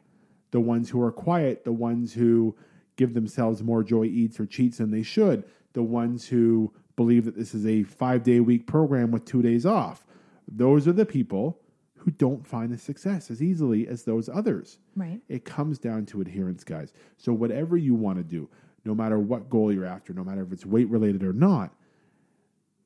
the 0.50 0.60
ones 0.60 0.90
who 0.90 1.00
are 1.02 1.12
quiet, 1.12 1.64
the 1.64 1.72
ones 1.72 2.14
who 2.14 2.56
give 2.96 3.14
themselves 3.14 3.62
more 3.62 3.82
joy 3.84 4.04
eats 4.04 4.40
or 4.40 4.46
cheats 4.46 4.78
than 4.78 4.90
they 4.90 5.02
should, 5.02 5.44
the 5.72 5.82
ones 5.82 6.26
who 6.28 6.72
believe 6.96 7.24
that 7.26 7.36
this 7.36 7.54
is 7.54 7.66
a 7.66 7.82
five 7.84 8.22
day 8.22 8.40
week 8.40 8.66
program 8.66 9.10
with 9.10 9.24
two 9.24 9.42
days 9.42 9.64
off. 9.64 10.06
Those 10.48 10.88
are 10.88 10.92
the 10.92 11.06
people 11.06 11.60
who 11.94 12.10
don't 12.12 12.46
find 12.46 12.72
the 12.72 12.78
success 12.78 13.30
as 13.30 13.42
easily 13.42 13.86
as 13.86 14.02
those 14.04 14.28
others. 14.28 14.78
Right. 14.96 15.20
It 15.28 15.44
comes 15.44 15.78
down 15.78 16.06
to 16.06 16.20
adherence, 16.20 16.64
guys. 16.64 16.92
So, 17.16 17.32
whatever 17.32 17.76
you 17.76 17.94
want 17.94 18.18
to 18.18 18.24
do, 18.24 18.48
no 18.84 18.94
matter 18.94 19.18
what 19.18 19.50
goal 19.50 19.72
you're 19.72 19.84
after, 19.84 20.12
no 20.12 20.24
matter 20.24 20.42
if 20.42 20.52
it's 20.52 20.64
weight 20.66 20.88
related 20.88 21.22
or 21.22 21.32
not, 21.32 21.74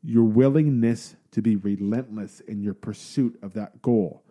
your 0.03 0.25
willingness 0.25 1.17
to 1.31 1.43
be 1.43 1.57
relentless 1.57 2.41
in 2.41 2.61
your 2.61 2.75
pursuit 2.75 3.39
of 3.43 3.55
that 3.55 3.83
goal 3.83 4.23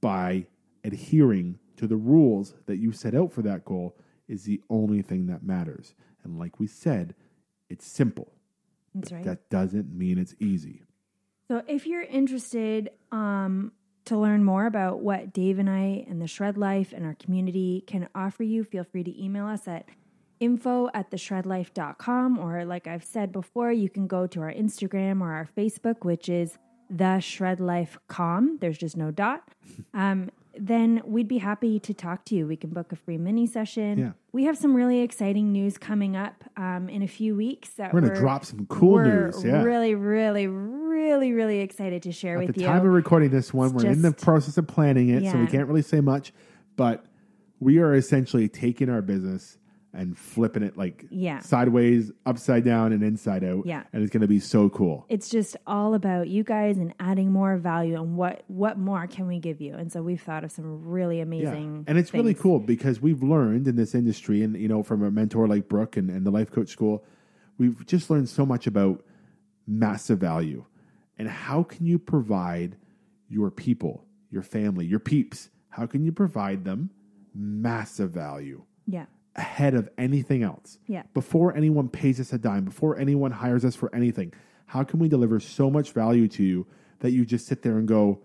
by 0.00 0.46
adhering 0.84 1.58
to 1.76 1.86
the 1.86 1.96
rules 1.96 2.54
that 2.66 2.76
you 2.76 2.92
set 2.92 3.14
out 3.14 3.32
for 3.32 3.42
that 3.42 3.64
goal 3.64 3.96
is 4.28 4.44
the 4.44 4.60
only 4.70 5.02
thing 5.02 5.26
that 5.26 5.42
matters. 5.42 5.94
And 6.24 6.38
like 6.38 6.58
we 6.58 6.66
said, 6.66 7.14
it's 7.68 7.86
simple. 7.86 8.32
That's 8.94 9.12
right. 9.12 9.24
That 9.24 9.48
doesn't 9.50 9.92
mean 9.92 10.18
it's 10.18 10.34
easy. 10.38 10.82
So 11.48 11.62
if 11.66 11.86
you're 11.86 12.02
interested 12.02 12.90
um, 13.10 13.72
to 14.06 14.16
learn 14.16 14.44
more 14.44 14.66
about 14.66 15.00
what 15.00 15.32
Dave 15.32 15.58
and 15.58 15.68
I 15.68 16.04
and 16.08 16.20
the 16.20 16.26
Shred 16.26 16.56
Life 16.56 16.92
and 16.92 17.04
our 17.04 17.14
community 17.14 17.84
can 17.86 18.08
offer 18.14 18.42
you, 18.42 18.64
feel 18.64 18.84
free 18.84 19.04
to 19.04 19.22
email 19.22 19.46
us 19.46 19.68
at 19.68 19.86
info 20.42 20.90
at 20.92 21.10
theshredlife.com 21.10 22.38
or 22.38 22.64
like 22.64 22.86
I've 22.86 23.04
said 23.04 23.30
before, 23.32 23.72
you 23.72 23.88
can 23.88 24.06
go 24.06 24.26
to 24.26 24.40
our 24.40 24.52
Instagram 24.52 25.20
or 25.20 25.32
our 25.32 25.48
Facebook, 25.56 26.04
which 26.04 26.28
is 26.28 26.58
the 26.90 27.20
Shred 27.20 27.60
Life 27.60 27.96
Com. 28.08 28.58
There's 28.60 28.76
just 28.76 28.96
no 28.96 29.10
dot. 29.10 29.42
Um, 29.94 30.30
then 30.58 31.00
we'd 31.04 31.28
be 31.28 31.38
happy 31.38 31.78
to 31.80 31.94
talk 31.94 32.24
to 32.26 32.34
you. 32.34 32.46
We 32.46 32.56
can 32.56 32.70
book 32.70 32.92
a 32.92 32.96
free 32.96 33.16
mini 33.16 33.46
session. 33.46 33.98
Yeah. 33.98 34.10
We 34.32 34.44
have 34.44 34.58
some 34.58 34.74
really 34.74 35.00
exciting 35.00 35.52
news 35.52 35.78
coming 35.78 36.16
up 36.16 36.44
um, 36.56 36.88
in 36.88 37.02
a 37.02 37.06
few 37.06 37.34
weeks 37.34 37.70
that 37.70 37.94
We're 37.94 38.00
gonna 38.00 38.14
drop 38.14 38.44
some 38.44 38.66
cool 38.66 39.02
news, 39.02 39.42
yeah. 39.44 39.62
really, 39.62 39.94
really, 39.94 40.46
really, 40.46 41.32
really 41.32 41.60
excited 41.60 42.02
to 42.02 42.12
share 42.12 42.36
At 42.38 42.46
with 42.46 42.56
the 42.56 42.62
you. 42.62 42.66
time 42.66 42.84
of 42.86 42.92
recording 42.92 43.30
this 43.30 43.54
one, 43.54 43.74
It's 43.74 43.84
we're 43.84 43.90
in 43.90 44.02
the 44.02 44.12
process 44.12 44.58
of 44.58 44.66
planning 44.66 45.08
it, 45.10 45.30
so 45.30 45.38
we 45.38 45.46
can't 45.46 45.68
really 45.68 45.82
say 45.82 46.00
much. 46.00 46.32
But 46.76 47.04
we 47.60 47.78
are 47.78 47.94
essentially 47.94 48.48
taking 48.48 48.90
our 48.90 49.02
business 49.02 49.56
and 49.94 50.16
flipping 50.16 50.62
it 50.62 50.76
like 50.76 51.04
Yeah. 51.10 51.40
sideways, 51.40 52.10
upside 52.24 52.64
down, 52.64 52.92
and 52.92 53.02
inside 53.02 53.44
out. 53.44 53.66
Yeah. 53.66 53.82
And 53.92 54.02
it's 54.02 54.10
going 54.12 54.22
to 54.22 54.28
be 54.28 54.40
so 54.40 54.70
cool. 54.70 55.04
it's 55.08 55.28
just 55.28 55.56
all 55.66 55.94
about 55.94 56.28
you 56.28 56.42
guys 56.44 56.78
and 56.78 56.94
adding 56.98 57.30
more 57.30 57.56
value 57.58 57.94
and 58.00 58.16
what 58.16 58.42
what 58.48 58.78
more 58.78 59.06
can 59.06 59.26
we 59.26 59.38
give 59.38 59.60
you? 59.60 59.74
And 59.74 59.92
so 59.92 60.02
we've 60.02 60.20
thought 60.20 60.44
of 60.44 60.52
some 60.52 60.82
really 60.88 61.20
amazing. 61.20 61.84
And 61.86 61.98
it's 61.98 62.14
really 62.14 62.34
cool 62.34 62.58
because 62.58 63.00
we've 63.00 63.22
learned 63.22 63.68
in 63.68 63.76
this 63.76 63.94
industry, 63.94 64.42
and 64.42 64.56
you 64.56 64.68
know, 64.68 64.82
from 64.82 65.02
a 65.02 65.10
mentor 65.10 65.46
like 65.46 65.68
Brooke 65.68 65.96
and, 65.96 66.08
and 66.10 66.24
the 66.26 66.30
life 66.30 66.50
coach 66.50 66.68
school, 66.70 67.04
we've 67.58 67.84
just 67.86 68.08
learned 68.10 68.28
so 68.28 68.46
much 68.46 68.66
about 68.66 69.04
massive 69.66 70.18
value 70.18 70.64
and 71.18 71.28
how 71.28 71.62
can 71.62 71.86
you 71.86 71.98
provide 71.98 72.76
your 73.28 73.50
people, 73.50 74.04
your 74.30 74.42
family, 74.42 74.84
your 74.86 74.98
peeps, 74.98 75.50
how 75.68 75.86
can 75.86 76.02
you 76.04 76.12
provide 76.12 76.64
them 76.64 76.90
massive 77.34 78.10
value 78.10 78.62
Yeah. 78.86 79.06
Ahead 79.36 79.74
of 79.74 79.88
anything 79.98 80.42
else? 80.42 80.78
Yeah. 80.86 81.02
Before 81.14 81.56
anyone 81.56 81.88
pays 81.88 82.20
us 82.20 82.32
a 82.32 82.38
dime, 82.38 82.64
before 82.64 82.98
anyone 82.98 83.30
hires 83.32 83.64
us 83.64 83.74
for 83.74 83.94
anything, 83.94 84.32
how 84.66 84.84
can 84.84 84.98
we 85.00 85.08
deliver 85.08 85.40
so 85.40 85.70
much 85.70 85.92
value 85.92 86.28
to 86.28 86.42
you 86.42 86.66
that 87.00 87.10
you 87.12 87.24
just 87.26 87.46
sit 87.46 87.62
there 87.62 87.78
and 87.78 87.86
go, 87.88 88.20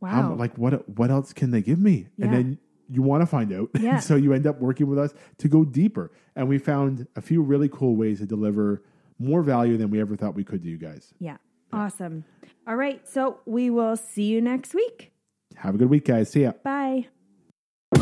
Wow. 0.00 0.08
how, 0.10 0.34
like 0.34 0.56
what 0.58 0.86
what 0.88 1.10
else 1.10 1.32
can 1.32 1.50
they 1.50 1.62
give 1.62 1.78
me 1.80 2.08
and 2.20 2.30
then 2.32 2.58
you 2.88 3.00
want 3.00 3.22
to 3.22 3.26
find 3.26 3.50
out 3.52 3.70
Yeah. 3.80 3.98
so 3.98 4.14
you 4.14 4.34
end 4.34 4.46
up 4.46 4.60
working 4.60 4.86
with 4.88 4.98
us 4.98 5.14
to 5.38 5.48
go 5.48 5.64
deeper 5.64 6.12
and 6.36 6.48
we 6.48 6.58
found 6.58 7.06
a 7.16 7.22
few 7.22 7.40
really 7.42 7.70
cool 7.70 7.96
ways 7.96 8.18
to 8.20 8.26
deliver 8.26 8.82
more 9.18 9.42
value 9.42 9.78
than 9.78 9.88
we 9.90 9.98
ever 9.98 10.14
thought 10.14 10.34
we 10.34 10.44
could 10.44 10.62
to 10.62 10.68
you 10.68 10.76
guys 10.76 11.14
yeah. 11.18 11.38
Awesome. 11.72 12.24
All 12.66 12.76
right. 12.76 13.06
So 13.08 13.40
we 13.46 13.70
will 13.70 13.96
see 13.96 14.24
you 14.24 14.40
next 14.42 14.74
week. 14.74 15.12
have 15.56 15.74
a 15.74 15.78
good 15.78 15.88
week 15.88 16.04
guys 16.04 16.30
see 16.30 16.42
ya 16.42 16.52
Bye. 16.62 17.06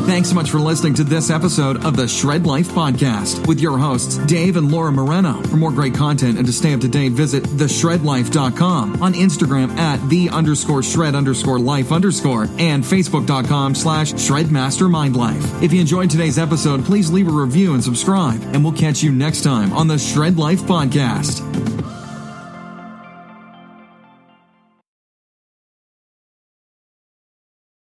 Thanks 0.05 0.29
so 0.29 0.35
much 0.35 0.51
for 0.51 0.59
listening 0.59 0.93
to 0.95 1.03
this 1.03 1.31
episode 1.31 1.83
of 1.83 1.97
the 1.97 2.07
Shred 2.07 2.45
Life 2.45 2.69
Podcast 2.69 3.47
with 3.47 3.59
your 3.59 3.77
hosts, 3.77 4.17
Dave 4.17 4.55
and 4.55 4.71
Laura 4.71 4.91
Moreno. 4.91 5.41
For 5.43 5.57
more 5.57 5.71
great 5.71 5.95
content 5.95 6.37
and 6.37 6.45
to 6.45 6.53
stay 6.53 6.73
up 6.73 6.81
to 6.81 6.87
date, 6.87 7.13
visit 7.13 7.43
theshredlife.com 7.43 9.01
on 9.01 9.13
Instagram 9.13 9.75
at 9.77 10.07
the 10.07 10.29
underscore 10.29 10.83
shred 10.83 11.15
underscore 11.15 11.59
life 11.59 11.91
underscore 11.91 12.43
and 12.59 12.83
facebook.com 12.83 13.73
slash 13.73 14.13
shredmastermindlife. 14.13 15.63
If 15.63 15.73
you 15.73 15.81
enjoyed 15.81 16.11
today's 16.11 16.37
episode, 16.37 16.85
please 16.85 17.11
leave 17.11 17.27
a 17.27 17.31
review 17.31 17.73
and 17.73 17.83
subscribe, 17.83 18.41
and 18.53 18.63
we'll 18.63 18.73
catch 18.73 19.01
you 19.01 19.11
next 19.11 19.41
time 19.41 19.73
on 19.73 19.87
the 19.87 19.97
Shred 19.97 20.37
Life 20.37 20.61
Podcast. 20.61 21.74